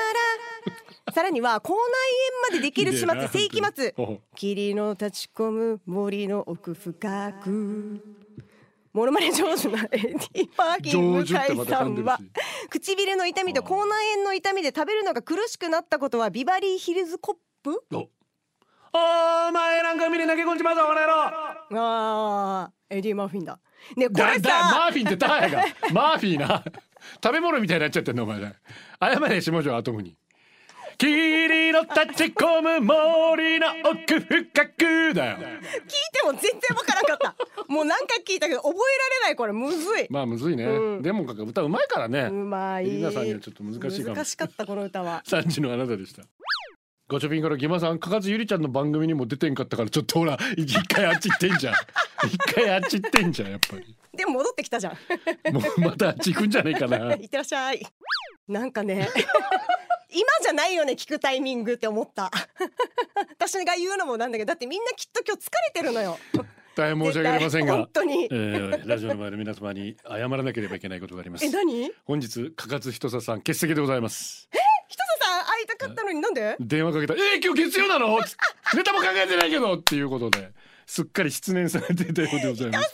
[1.06, 1.12] ら。
[1.12, 1.78] さらには口内
[2.50, 3.28] 炎までできる始末。
[3.28, 3.94] 世紀末。
[4.34, 8.02] 霧の立ち込む森の奥深く。
[8.94, 11.26] モノマネ上手なエディ・パーキン向井
[11.66, 12.18] さんは。
[12.70, 17.82] 唇の痛みと口内炎の痛みで食べるのが苦しくなったことはビバリーヒルズコップ？
[17.92, 18.08] お。
[18.94, 21.12] お前なんか見れなきゃこんちまうぞこの野郎
[21.74, 23.60] あーエディ・マーフィンだ
[23.96, 25.64] ねこれだだマさーフィンって誰が？
[25.92, 26.64] マーフィーな。
[27.22, 28.40] 食べ物みたいになっちゃってんのお前。
[28.40, 28.52] ら
[29.00, 30.16] 謝れ下條アトムに
[30.98, 35.36] 霧の立ち込む森の奥深くだよ。
[35.36, 35.46] 聞い
[36.12, 37.72] ても全然わからんかった。
[37.72, 39.52] もう何回聞いたけど覚えられないこれ。
[39.52, 40.06] むずい。
[40.10, 41.02] まあむずいね、うん。
[41.02, 42.22] でもか歌うまいからね。
[42.22, 42.88] うまい。
[42.88, 44.16] エリナさんにはちょっと難しいかも。
[44.16, 45.22] 難しかったこの歌は。
[45.24, 46.22] 三時のあなたでした
[47.08, 51.74] ガチャピンからギマさんかかずゆりちゃんの番組にも出てんかったからちょっとほら一回あっち行ってんじゃん。
[52.28, 53.96] 一回あっち行ってんじゃんやっぱり。
[54.14, 55.52] でも戻ってきたじゃん。
[55.54, 57.14] もうまたあっち行くんじゃないかな。
[57.16, 57.86] いってらっしゃい。
[58.46, 59.08] なんかね
[60.10, 62.30] 今じゃないよね聞くタイミングって思った。
[63.30, 66.18] 私が言うのもなんだけどだってみんなきっと今日疲れてるのよ。
[66.74, 68.24] 大変申し訳ありませんが本当に。
[68.24, 71.44] えー、ラジオの前の皆様に謝らなければいけないことがあります。
[71.44, 71.90] え何？
[72.04, 74.48] 本日かかずひとささん欠席でございます。
[74.52, 74.67] ひとささん会いた
[75.78, 76.56] かったのになんで？
[76.60, 77.14] 電話かけた。
[77.14, 78.18] ら「えー、今日月曜なの?
[78.74, 80.52] 」ネタも考えてないけど」っていうことで
[80.86, 82.92] すっかり失念されていたようでございます。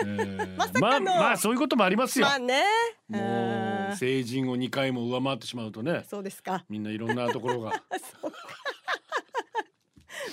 [0.00, 2.62] えーままあまあそういうこともありますよ、まあね。
[3.08, 3.96] もううん。
[3.96, 6.04] 成人を2回も上回ってしまうとね。
[6.08, 6.64] そうですか。
[6.68, 7.82] みんないろんなところが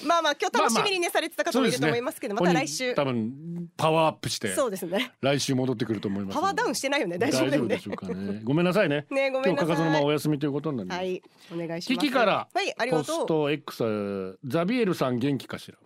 [0.06, 2.94] まあまあ今日楽しみにねされてた方もいると思いますけどまた来週。
[2.94, 5.12] 多分パワーアップしてそうですね。
[5.22, 8.42] 来週戻ってくると思いますパワーダウンしてないよね大丈夫でしょうかね。
[8.44, 9.06] ごめんなさいね。
[9.12, 9.76] ねごめんなさい。
[9.76, 12.08] 今日かかお休みということになります、はいお願いしキます。
[12.08, 15.78] キからはいありがポスとうト X ザビエルさん元気かしら？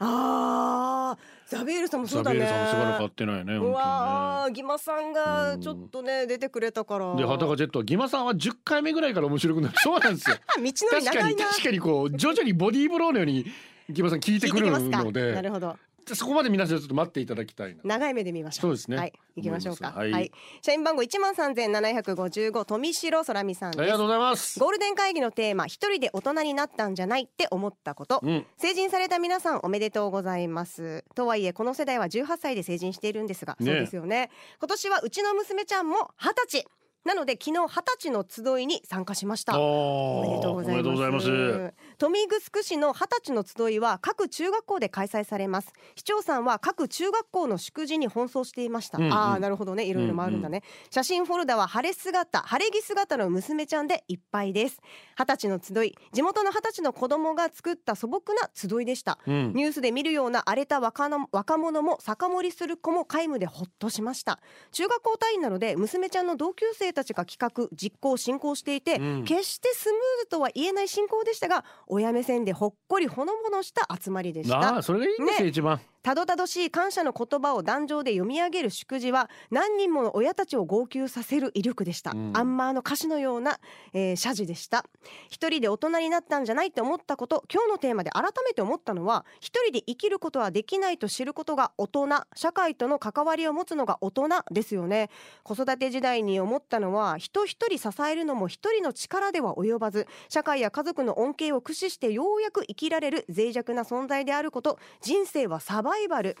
[0.00, 2.40] あーザビエルさんもそうだね。
[2.40, 7.16] ザビエルさんもしばらく会ってないねう本わーギマさんがちょっとね出てくれたから。
[7.16, 9.74] で裸ジェットはギマさんは10回目ぐらいから面白くなる。
[9.80, 10.36] そうなんですよ。
[10.36, 11.30] 道のり確か長いな。
[11.30, 13.46] に確かにこう徐々にボディーブローのように
[13.88, 15.32] ギマさん聞いてくるので。
[15.32, 15.76] なるほど
[16.14, 17.80] そこまで皆さんちょっと待っていただきたいな。
[17.84, 18.62] 長い目で見ましょう。
[18.62, 18.96] そうですね。
[18.96, 19.92] はい、行きましょうか。
[19.94, 20.32] 思いはい。
[20.62, 24.02] 社員番号一万三千七百五十五富城空美さんありがとう。
[24.02, 24.58] ございます。
[24.58, 28.46] ゴールデン会議のテーマ一人で大人になったんじゃないって思ったこと、うん。
[28.56, 31.04] 成人された皆さんおめでとうございます。
[31.14, 34.30] とはいえこの世代は18歳で成人しているんですが、ねそうですよね。
[34.60, 36.66] 今年はうちの娘ちゃんも20歳。
[37.04, 39.58] なので昨日20歳の集いに参加しました。
[39.58, 45.72] おおめでとうございます豊見城市の二十歳の集いは各中学校で開催されます。
[45.96, 49.12] 市長さんは各中学校の祝辞に奔走していました、うんうん。
[49.12, 49.84] ああなるほどね。
[49.84, 54.80] いろいろもあるんだね、写真フォルダは晴れ姿晴れ着姿の娘ちゃんでいっぱいです。
[55.18, 55.98] 二十歳の集い。
[56.12, 59.18] 地元の二十歳の子供が作った素朴な集いでした。
[59.26, 59.52] うん。
[59.54, 64.38] ニュースで見るような荒れた若の若者も酒盛りする子も皆無でほっとしました。
[64.70, 69.24] 中学校単位なので娘ちゃんの同級生たちが企画実行進行していて、うん。
[69.24, 74.58] 決してスムーズとは言えない進行でしたが親目線でほっこりほのぼのした集まりでした。
[74.58, 75.50] ああそれがいいんですよ、ね。
[75.50, 82.32] 一番たどたどしい感謝の言葉を壇上で読み上げる祝辞は何人もの親たちを号泣させる威力でした、うん。
[82.34, 83.60] アンマーの歌詞のような、
[83.92, 84.86] えー謝辞でした。
[85.28, 95.10] 一人で大人になったんじゃないって思ったこと今日のテーマで改めて思ったのは一人で生きることはできないと知ることが大人社会との関わりを持つのが大人ですよね。
[95.42, 106.36] 子育て時代に思ったのは人一人支えるのも一人の力では及ばず社会や家族の恩恵を駆使してようやく生きられる脆弱な存在であること人生はサバイバル。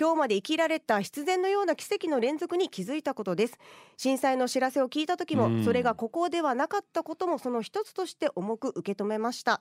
[0.00, 3.58] 今日まで生きられた必然のような奇跡の連続に気づいたことです。
[3.98, 5.64] 震災の知らせを聞いた時も、うん。
[5.64, 9.60] それがここではなかったこともその一つとして重く受け止めました、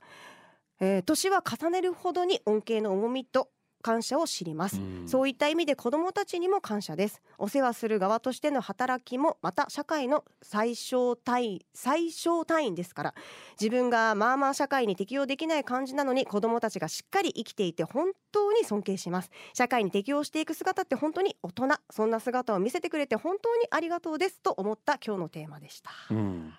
[0.79, 3.49] えー年は重ねるほどに恩恵の重みと
[3.81, 5.07] 感謝を知ります、うん。
[5.07, 7.21] そういった意味で子どもたちにも感謝です。
[7.37, 13.13] お世話する側としての働きもまた社会の最小単位最小単位ですから
[13.59, 19.29] 自分がまあまあ社会に適応できない感じなのに子どもたちがしっかり生きていて本当に尊敬します。
[19.53, 25.91] 社会に適応していく姿って本当に大人そんな姿を見せてくれて本当にありがとうですと思った今日のテーマでした。
[26.09, 26.53] うん、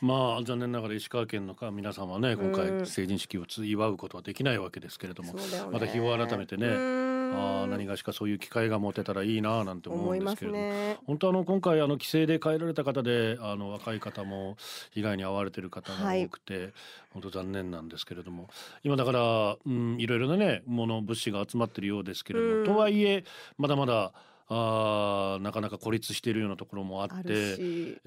[0.00, 2.52] まあ残念ながら石川県のか皆さんはね今うん。
[2.52, 5.40] 回成人式をつ祝うことはできないわけですけれども、ね。
[5.70, 10.62] また日を改めてねああ何がしかそういう機会が持てたらいいななんて思うんですけれども。
[10.62, 10.98] ね。
[11.06, 14.56] 本当あの今回あの規制で帰られた方であの若い方も
[14.92, 16.72] 被害に遭われてる方が多くて、
[17.10, 18.48] 本当残念なんですけれども。
[18.82, 22.64] 今だから、うん、いろいろなねもの物資が集まってるようですけれども、うん。
[22.64, 23.24] とはいえ
[23.58, 24.12] まだまだ
[24.50, 27.56] あーなかなか孤立しているようなところもあって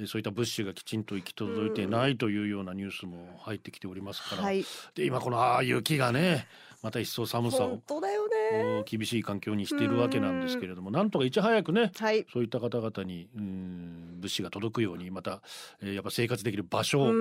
[0.08, 4.66] そういった物資がきちんと行き届いてないというようなニュースも入ってきておりますから、はい。
[4.96, 6.48] で今このああ雪がね
[6.82, 7.70] また一層寒さを。
[7.70, 8.36] 本当だよね
[8.80, 12.26] お厳しい環境にしているわけなんですけれどもなんとかいち早くねはい。
[12.32, 15.42] そういった方々にうん物資が届くようにまた、
[15.82, 17.14] えーやっぱ生活できる場所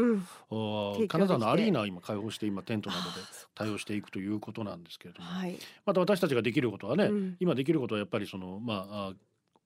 [0.51, 3.09] を、金沢のアリーナを今開放して今テントなどで
[3.55, 5.59] 対応していくということなんですけれども、はい。
[5.85, 7.37] また私たちができることはね、うん。
[7.41, 9.13] 今できることはやっぱりそのまああ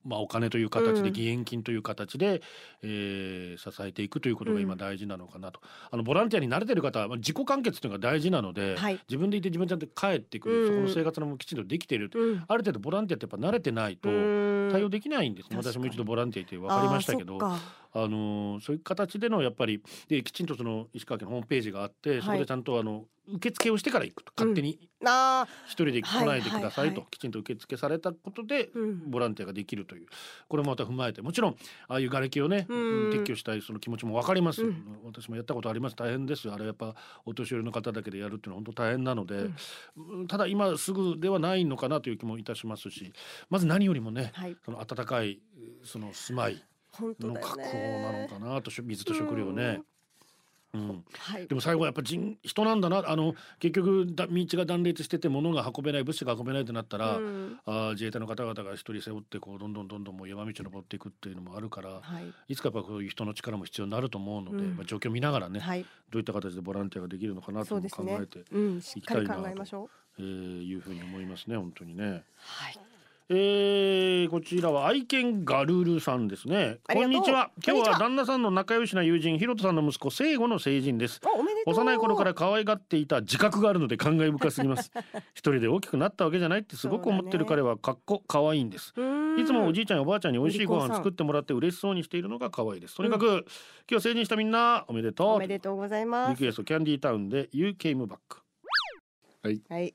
[0.05, 1.07] まあ、お金という形でうん。
[1.09, 2.43] 義援金という形で、
[2.83, 9.01] えー支えていくということが今大事なのかなと、あのボランティアに慣れてる方はまあ自己完結というのが大事なので、はい。
[9.09, 10.67] 自分でいて自分でちゃんと帰ってくる、うん。
[10.67, 12.45] そこの生活のもきちんとできている、うん。
[12.47, 14.69] ある程度ボランティアってやっぱ慣れてないとうん。
[14.73, 17.39] 対応できないんです、私も一度ボランティアいて分かりましたけど
[17.95, 29.11] あのーそういう形でのやっぱりできちんとその石川県のホームページがあって、そこでちゃんとあの受付をしてから行くと勝手にあ一人で来ないでくださいと、きちんと受付されたことで、うん。
[29.11, 30.07] ボランティアができるという
[30.49, 31.57] これもまた踏まえてもちろん
[31.89, 33.11] ああいう瓦礫をね、うん。
[33.11, 34.99] 撤去したいその気持ちも分かります、うん。
[35.05, 35.97] 私もやったことあります。
[35.97, 36.47] 大変です。
[36.47, 43.13] よあれやっぱお年寄りの方だけでやるっていうのは本当大変なので、うんただ今すぐではないのかなという気もいたしますし
[43.51, 44.57] まず何よりもね、はい。
[44.65, 45.41] その温かい
[45.85, 46.63] その住まい
[46.99, 49.81] 本当だよの確保なねのかなとし水と食料ね。
[50.75, 51.47] うん、はい。
[51.47, 53.05] でも最後はやっぱ人人なんだな。
[53.07, 57.61] あの結局だ道が断裂してて物が運べない物資が運べないとなったら、うん。
[57.65, 62.53] あー自衛隊の方々が一人背負ってこうどんどんどんどんもう山道を登っていくっていうのもあるから、はい。
[62.53, 64.77] いつかやっぱこういう人の力も必要になると思うので、うん。
[64.77, 65.87] まあ、状況を見ながらね、はい。
[66.11, 68.81] どういった形でボランティアができるのかなと考えて、うん。
[68.81, 72.25] しっかり考行きたいなとえいうふうに思いますね本当にね。
[72.37, 72.94] はい
[73.31, 76.77] えー、こちらは愛犬ガルルさんですね。
[76.87, 77.51] こんにちは。
[77.67, 81.23] 今日はは旦那さんの仲良しな友人ひろとさんの息子聖吾の成人です。
[81.25, 84.93] おおめでとう幼い頃から可愛がっていた自覚があるので感慨深すぎます。
[85.33, 88.93] 一人で大きくなったわけじゃないってすごく思ってる彼はかっこ可愛いんです。
[88.95, 92.95] うんいつもおじいちゃんやおばあちゃんに美味しいご飯作ってもらって嬉しそうにしているのが可愛いです。
[92.97, 93.47] とにかく、
[93.91, 95.29] 今日成人したみんなおめでとう。
[95.29, 98.19] おめでとうございますリクエストキャンディータウンで You Came Back。
[99.43, 99.95] はい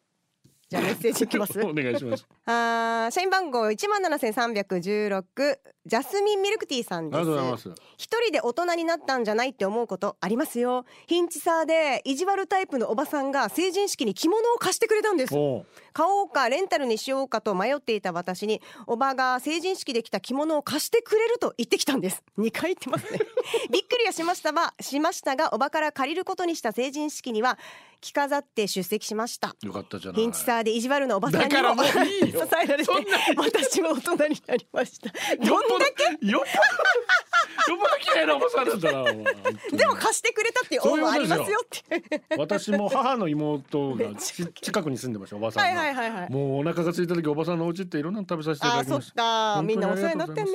[0.69, 1.57] じゃあメッセージいきます？
[1.65, 2.27] お願いします。
[2.51, 7.17] あー社員番号一万七千三百十六ジャスミンミルクティーさんです。
[7.19, 7.81] ありがとうございます。
[7.97, 10.85] 一人で大人になったんじゃないって思うことありますよ。
[11.05, 15.33] ヒンチサーで意地悪タイプのおばさんが成人式に着物を貸してくれたんです。
[15.93, 22.23] 買おうかレンタルにしようかと迷っていた私におばが成人式で着た着物を貸してくれると言ってきたんです。
[22.39, 23.19] 2回言ってますね。
[23.69, 27.59] びっくりはしましたがしましたがおばから借りることにした成人式には
[28.01, 29.55] 着飾って出席しました。
[29.61, 30.21] よかったじゃない。
[30.21, 32.91] ヒンチサーで意地悪なおばさんにだからもういい支よえられて
[33.37, 35.07] 私も大人になりました。
[35.07, 36.45] よっぽどよっぽどよっ
[37.67, 39.03] ぽど嫌いなおばさんだったな
[39.77, 42.21] でも貸してくれたっていう恩はありますよって。
[42.37, 46.31] 私も母の妹がち近くに住んでましたおばさんが、はいはいはいはい。
[46.31, 50.51] もうお腹が空いた時おばさんのお家っていろんなの食べさせていただきましたかみんなお世話になってんね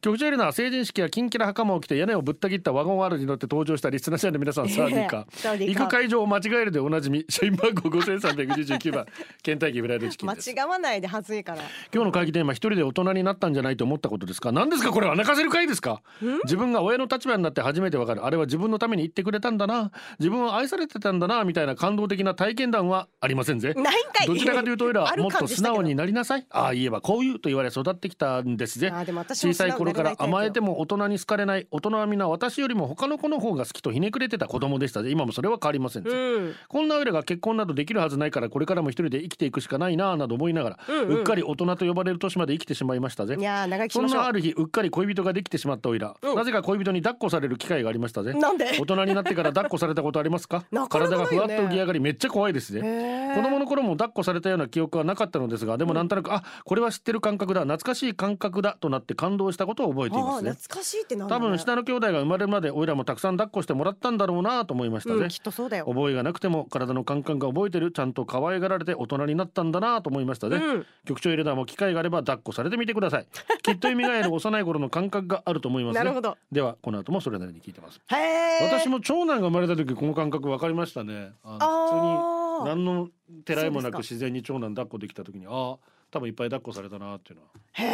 [0.00, 5.26] 局長いるな成人式やキンキラ袴を着て屋根をぶった切ったワゴンワールに乗って登場したリスナー社員の皆さんサーディー カ。
[5.58, 9.06] 行く会場を間違えるでおなじみ社員番号5329番
[9.42, 11.58] ケンタッキーフライドチキン間です違わないで恥ずいから。
[11.92, 14.52] 今日の会議テーマ一人で大人になったんじゃないと思ったことですか？
[14.52, 16.02] 何ですかこれは泣かせる会ですか？
[16.44, 18.24] 自分が親の立場になって初めてわかる。
[18.24, 19.90] あれは自分のために言ってくれたんだな。
[20.18, 23.74] 自分は愛されてたんだなみたいな感動的な体験談はありませんぜ。
[23.74, 24.26] ないんかい。
[24.26, 26.46] どちらかというと俺らもっと素直になりなさい。
[26.50, 28.90] ああ言えばこういうと言われ育ってきたんですぜ。
[29.34, 35.10] 小さい頃から甘えてもも大人に好かれない大人はみんな私よりも他の子の方が好きとひねくれてた子供でしたぜ。
[35.10, 36.54] 今もそれは変わりませんぜ、うん。
[36.68, 41.08] こんな俺が結婚などできるはずないからこれからも一人で生きていくしかないなあなど思いながら、ううん。
[41.08, 43.36] うんっかり大人と呼ばれる年まで生きてしまいましたぜ。
[43.38, 46.36] いやー長生そんなある日うっかり恋人ができてしまったおいら、うん。
[46.36, 48.32] なぜか恋人に抱っこされる機会がありましたぜ。
[48.34, 48.66] なんで？
[48.78, 50.64] 大人になってから抱っこされたことありますか？
[50.72, 53.34] なかなか体がふわっと浮き上がりめっちゃ怖いですぜへー。
[53.34, 60.44] 子供の頃も抱っこされたような記憶はなかったのですがでもなんとなく、あこれは知ってる感覚だ懐かしい感覚だとなって感動したことを覚えています。
[60.44, 65.86] ね懐かしいって多分下の兄弟が生まれるまでおいらもたくさん抱っこしてもらったんだろうなと思いましたぜ、うんきっとそうだよ。
[65.86, 70.86] 覚えがなくても体の感覚が覚えてるちゃんと可愛がられて大人になったんだなと思いましたね、うん。
[71.04, 73.26] 局長エレダーも機会があれば抱っこされてみてください。
[73.62, 76.36] きっと蘇る幼い頃の感覚があると思います、ね、なるほど。
[76.50, 78.00] ではこの後もそれなりに聞いてます。
[78.08, 81.32] へえ私も長男が生まれた時この感覚分かりましたね。
[81.44, 81.80] あのあー。
[81.84, 83.08] 普通に何の
[83.44, 85.78] てらいもなく自然に長男抱っこできた時にああ
[86.10, 87.84] 多分いっぱい抱っこされたなっていうのはへ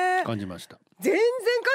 [0.00, 0.78] え感じました。
[1.00, 1.22] 全然か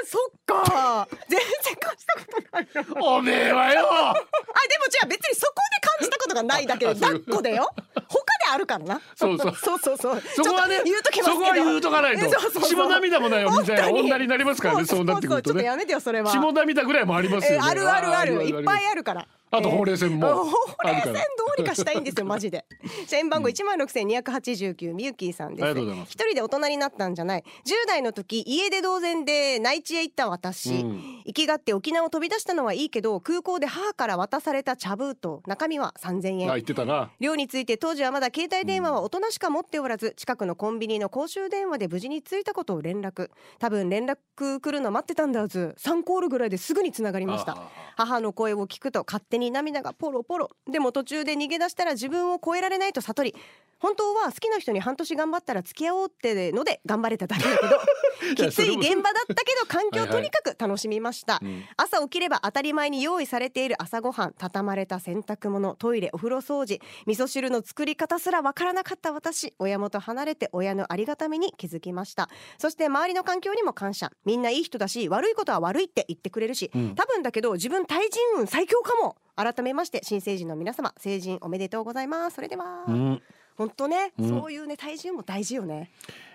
[0.06, 1.08] そっか。
[1.28, 3.88] 全然感じたことないよおめえはよ。
[3.92, 7.70] あでもじゃあ別にそこで感じたことがないだけで抱っこでよ。
[7.94, 9.02] 他であるからな。
[9.16, 9.56] そうそう。
[9.56, 10.22] そうそうそう。
[10.36, 12.22] そこはね言うときますそこは言うとかないと。
[12.22, 12.64] そうそうそう。
[12.70, 15.42] 下涙もないよみたいな女になりますからねそうなってくるとね。
[15.42, 16.32] そうそうちょっとやめてよそれは。
[16.32, 17.66] 下涙ぐらいもありますよね。
[17.66, 18.42] えあるあるある。
[18.42, 21.20] ーいっぱいあるからあとほうれい線もえーほうれい線ど
[21.58, 22.66] うにかしたいんですよ マジで。
[23.08, 25.70] 社員番号一万六千二百八十九みゆきーさんです。
[26.10, 27.44] 一人で大人になったんじゃない。
[27.66, 31.22] 十代の時家出同然で内地へ行った私、うん。
[31.26, 36.50] 行きがって沖縄を飛び出したのはいいけど空港で母から渡された茶封筒中身は三千円。
[36.52, 37.12] あ言ってたな。
[37.20, 43.30] 寮について当時はまだ携帯電話は大人しか持っておらず近くのコンビニの公衆電話で無事に着いたことを連絡。
[43.58, 45.76] 多分連絡来るの待ってたんだはず。
[45.80, 47.54] 3コールぐらいですぐにつながりました。
[47.54, 50.50] あ母の声を聞くと勝手に涙がポロポロ。
[50.70, 53.36] でも途中で逃げ出したら自分を超えられないと悟り。
[53.80, 57.80] 本当は好きな人に半年頑張ったら付き合おうってので頑張れただけだけど
[58.50, 69.54] きつい現場だったけど 環境をとにかく楽しみました、うん朝起きれば当たり前に用意されている朝ごはん畳まれた洗濯物トイレお風呂掃除味噌汁の作り方すらわからなかった私。
[69.60, 72.30] 親元離れて親のありがたみに気づきました。
[72.58, 74.12] そして周りの環境にも感謝。
[74.26, 76.96] みんないい人だし悪いことは悪いって言ってくれるし、うん。
[76.96, 82.36] 多分だけど自分対人運最強かも改めまして新成人の皆様成人おめでとうございます。
[82.36, 83.22] それでは、うん。
[83.56, 84.28] 本当ね、うん。
[84.28, 85.92] そういうね対人運も大事よね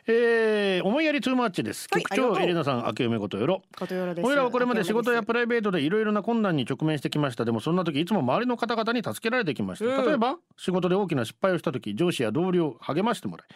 [0.07, 1.89] えー、思いやりトゥーマッチです。
[1.89, 2.35] 局はいありがとう。
[2.35, 3.63] 長エレナさん明けおめことよろ。
[3.79, 4.27] ことよろです。
[4.27, 7.47] 俺らはこれまで仕事やプライベートでいろいろな困難に直面してきました。
[7.47, 10.07] でもそんな時いつも周りの方々に助けられてきました、うん。
[10.07, 13.47] 例えば仕事で大きな失敗をした時上司や同僚を励ましてもらい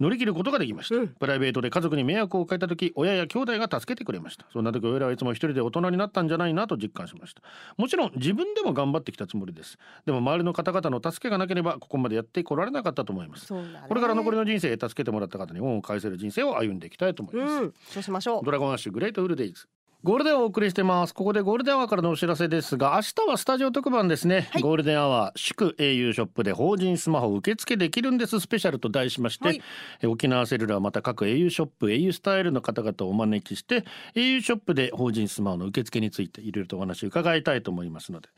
[0.00, 1.08] 乗り切ることができました、うん。
[1.08, 4.46] プライベートで家族に迷惑をかけた時親や兄弟が助けてくれました。
[4.52, 7.42] そんな時俺らはいつも一人で大人になったんじゃないなと実感しました。
[7.76, 9.78] もちろん自分でも頑張ってきたつもりです。
[10.04, 13.54] でも周りの方々の助けがなければここまでやってこられなかったと思います。
[13.54, 13.60] ね。
[13.86, 18.44] これから残りの人生助けてもらった方に恩を返せる人生を歩んでいきたいと思います、うんそうしましょう。
[18.44, 19.66] Dragon Ash Grateful Days。
[20.02, 24.62] ゴールデンをお送りしてますここでゴールデンアワーからのお知らせですが明日はスタジオ特番ですね、はい。
[24.62, 28.40] ゴールデンアワー祝 au ショップで法人スマホ受付できるんです。
[28.40, 29.62] スペシャルと題しまして、はい。
[30.00, 33.84] え沖縄セルラーまた各 au ショップ au スタイルの方々をお招きして
[34.16, 38.28] au ショップで法人スマホの受付についていろいろとお話を伺いたいと思いますので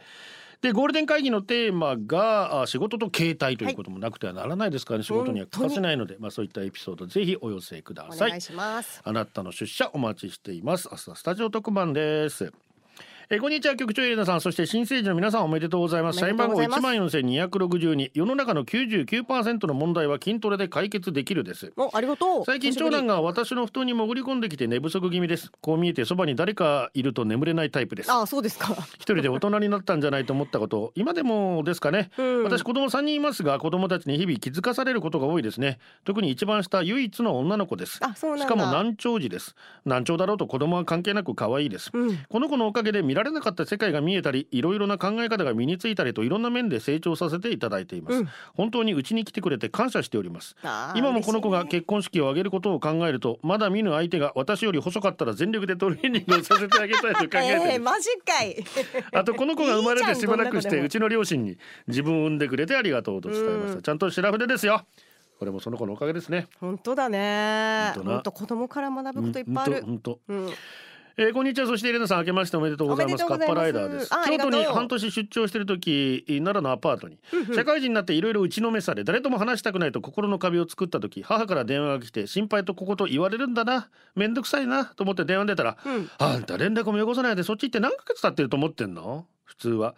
[0.64, 8.28] でゴールデン会議のテーマがあ仕事と携帯ということもなくてはならないですからね、仕事には欠かせないので、まあ、そういったエピソードぜひお寄せください。
[8.28, 9.02] お願いします。
[9.04, 10.88] あなたの出社お待ちしています。
[10.90, 12.50] 明日はスタジオ特番です
[13.30, 14.42] えーこんにちは局長エレナさん。
[14.42, 16.16] そして新成人の皆さんおめでとうございます。
[16.16, 17.16] お社員番号めでとうござい1ます。
[17.16, 21.72] 万4262世の中の99%の問題は筋トレで解決できるです。
[21.78, 22.44] おありがとう。
[22.44, 25.50] 最近長男が私の布団に潜り込んできて寝不足気味です。
[25.62, 28.12] こう見えてそばに誰かいると眠れないタイプです。
[28.12, 28.74] あそうですか。
[28.96, 30.92] 一人で大人になったんじゃないと思ったこと。
[30.94, 32.44] 今でもですかね、うん。
[32.44, 35.78] 私子供3人いますが子供たちに日々気づかされることが多いですね。
[36.04, 38.00] 特に一番下唯一の女の子です。
[38.02, 38.44] あそうなんだ。
[38.44, 39.56] しかも難聴児です。
[39.86, 42.18] 難聴だろうと子供は関係なく可愛いです、うん。
[42.28, 48.28] この子のおかげで見られなかった世界が見えたりいろいろな考え方が身についたりといろんな面で成長させていただいています、うん。
[48.54, 50.56] 本当にうちに来てくれて感謝しております。
[50.96, 57.38] 今もこの子が結婚式を挙げることを考えるとまだ見ぬ相手が私より細かったら全力でトレーニングをさせてあげたいと考えて
[57.74, 58.64] えー、マジかい。
[59.14, 61.56] あとこの子が生まれてしばらくしてうちの両親に
[61.86, 63.82] 自分を産んでくれてありがとうと伝えました。
[63.82, 64.84] ちゃんと白筆ですよ。
[65.38, 66.48] これもその子のおかげですね。
[66.60, 67.92] 本当だね。
[67.96, 69.82] 本当子供から学ぶこといっぱいある。
[69.84, 70.18] 本当。
[70.26, 70.50] うん
[71.16, 71.68] えー、こんにちは。
[71.68, 73.22] そしてエレナさん明けましておめでとうございます。
[73.22, 74.10] おカッパライダーです。
[74.26, 77.20] 京都に半年出張してる時奈良のアパートに
[77.54, 83.90] 社会人になっていろいろ打ちのめされ誰とも話したくないと心の壁を作った時母から電話が来て心配とここと言われるんだな。
[84.16, 86.10] めんどくさいなと思って電話に出たら、うん。
[86.18, 89.24] あんた連絡もよこさないでそっち行って何ヶ月経ってると思ってんの？
[89.44, 89.94] 普通は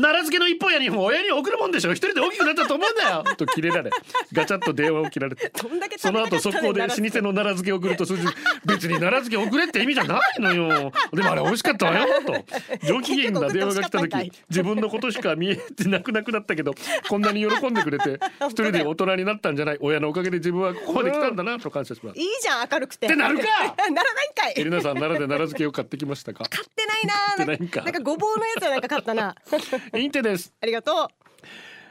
[0.00, 1.92] 奈良漬けの一本や二本親に送るもんでしょ。
[1.92, 3.24] 一人で大きくなったと思うんだよ。
[3.36, 3.90] と切れられ。
[4.32, 5.52] ガチャッと電話を切られて。
[5.98, 7.32] その後速攻で老舗の？
[7.34, 8.24] 奈良漬けを送ると数字
[8.64, 10.92] 別に奈良漬け送れって意味じゃないのよ。
[11.12, 12.06] でもあれ美味しかったわよ。
[12.26, 12.44] と。
[12.86, 16.74] 上機嫌な電話が来た時 自分のことしか見えてなくなくなったけど
[17.08, 18.18] こんなに喜んでくれて
[18.48, 19.78] 一人で大人になったんじゃない。
[19.80, 22.18] 親のおかげで自分はここまで来たんだなと感謝します。
[22.20, 23.06] いいじゃん明るくて。
[23.06, 23.44] ってなるか！
[23.90, 24.54] ならないんかい。
[24.56, 26.44] エリナさん奈良で奈良漬けを買ってきましたか？
[26.48, 27.82] 買ってないな買ってないんか？
[27.82, 29.34] なんかごぼうのやつはなんか買ったな
[29.96, 30.52] インテです。
[30.60, 31.08] ありがと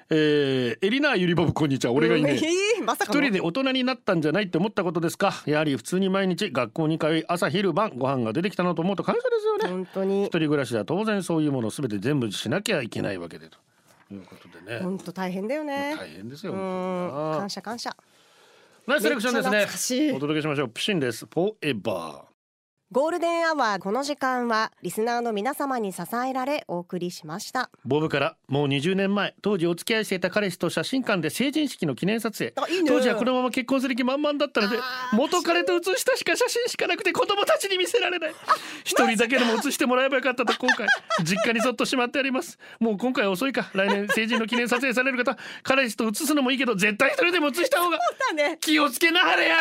[0.09, 1.91] えー、エリナゆりぼぶこんにちは。
[1.91, 2.35] う俺がいいねえ。
[2.81, 5.33] ーま人で大人になったんじゃないって思ったことですか？
[5.45, 9.67] やはり普通に毎日学校に通い朝昼晩ご飯が出てきたのと思うと感謝ですよね。
[9.69, 10.23] 本当に。
[10.23, 13.57] 一人暮らしは当然そういうものを全て全部しなきゃいけないわけでと。
[14.13, 14.79] いうことでね。
[14.79, 15.95] 本当大変だよね。
[15.97, 16.53] 大変ですよ。
[16.53, 17.95] 感謝感謝。
[18.85, 20.11] ナイスセレクションですね。
[20.13, 20.69] お届けしましょう。
[20.69, 21.25] PUSHIM です。
[21.25, 22.23] フォーエバ
[22.89, 27.69] ゴールデンアワーこの時間はリスナーの皆様に支えられお送りしました。
[27.75, 32.53] ーボブからもう20年前当時お付き合いしていた彼氏と写真館で成人式の記念撮影。
[32.55, 32.88] あいいね。
[32.89, 34.77] 当時はこのまま結婚する気満々だったので
[35.11, 38.31] 元彼と写したしか写真しかなくて子供たちに見せられない。
[38.85, 40.88] 一人だけでも写してもらえばよかったと後悔。
[41.25, 42.57] 実家にそっとしまってあります。
[42.79, 43.69] もう今回は遅いか。
[43.73, 47.99] 来年成人の記念撮影される方彼氏と写すのもいいけど絶対一人でも写した方が
[48.61, 49.57] 気をつけなはれや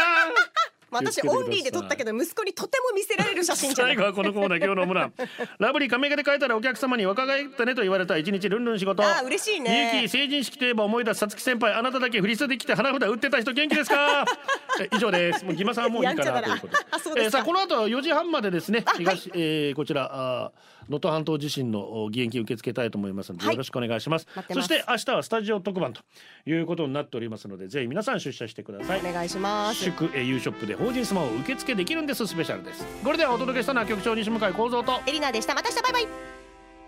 [0.96, 3.94] 私オンリーで撮ったけど息子にとても見せられる写真じゃない。
[3.96, 5.10] 最後はこのコーナー今日の村
[5.58, 9.92] ラブリー亀がで書いたらお客様に若返ったねと言われた一日ルンルン仕事あー嬉しいね。
[9.94, 14.24] ゆうき成人式といえば思い出すさつき先輩あなただけ振り袖で来て花札売ってた人元気ですか？
[14.80, 15.44] え以上です。
[15.44, 16.76] もうギマさんはもういいかなということ
[17.14, 20.52] ででえーさあこの後4時半までですね東、えーこちらあー
[20.88, 23.54] 能登半島地震のお義援金受け付けたいと思いますので、はい。
[23.54, 24.28] よろしくお願いします。
[24.52, 26.00] そして明日はスタジオ特番と
[26.48, 29.00] いうことになっておりますのでぜひ皆さん出社してください。
[29.00, 29.82] お願いします。
[29.82, 32.24] 祝えー U ショップで法人スマホ受付できるんです。
[32.28, 32.86] スペシャルです。
[33.02, 35.00] これではお届けしたのは局長西向井光三と。
[35.04, 35.52] エリナでした。
[35.52, 36.08] また明日バイバイ。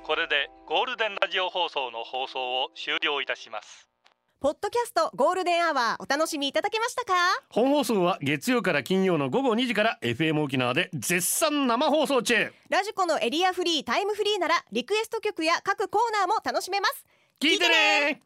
[0.04, 3.88] これでゴールデンラジオ放送の放送を終了いたします。
[4.38, 7.12] ポッドキャストゴールデンアワーお楽しみいただけましたか？
[7.50, 12.52] 本放送は月曜から金曜の午後2時から FM 沖縄で絶賛生放送中。
[12.68, 17.04] ラジコのエリアフリータイムフリーならリクエスト曲や各コーナーも楽しめます。
[17.40, 18.22] 聞いてね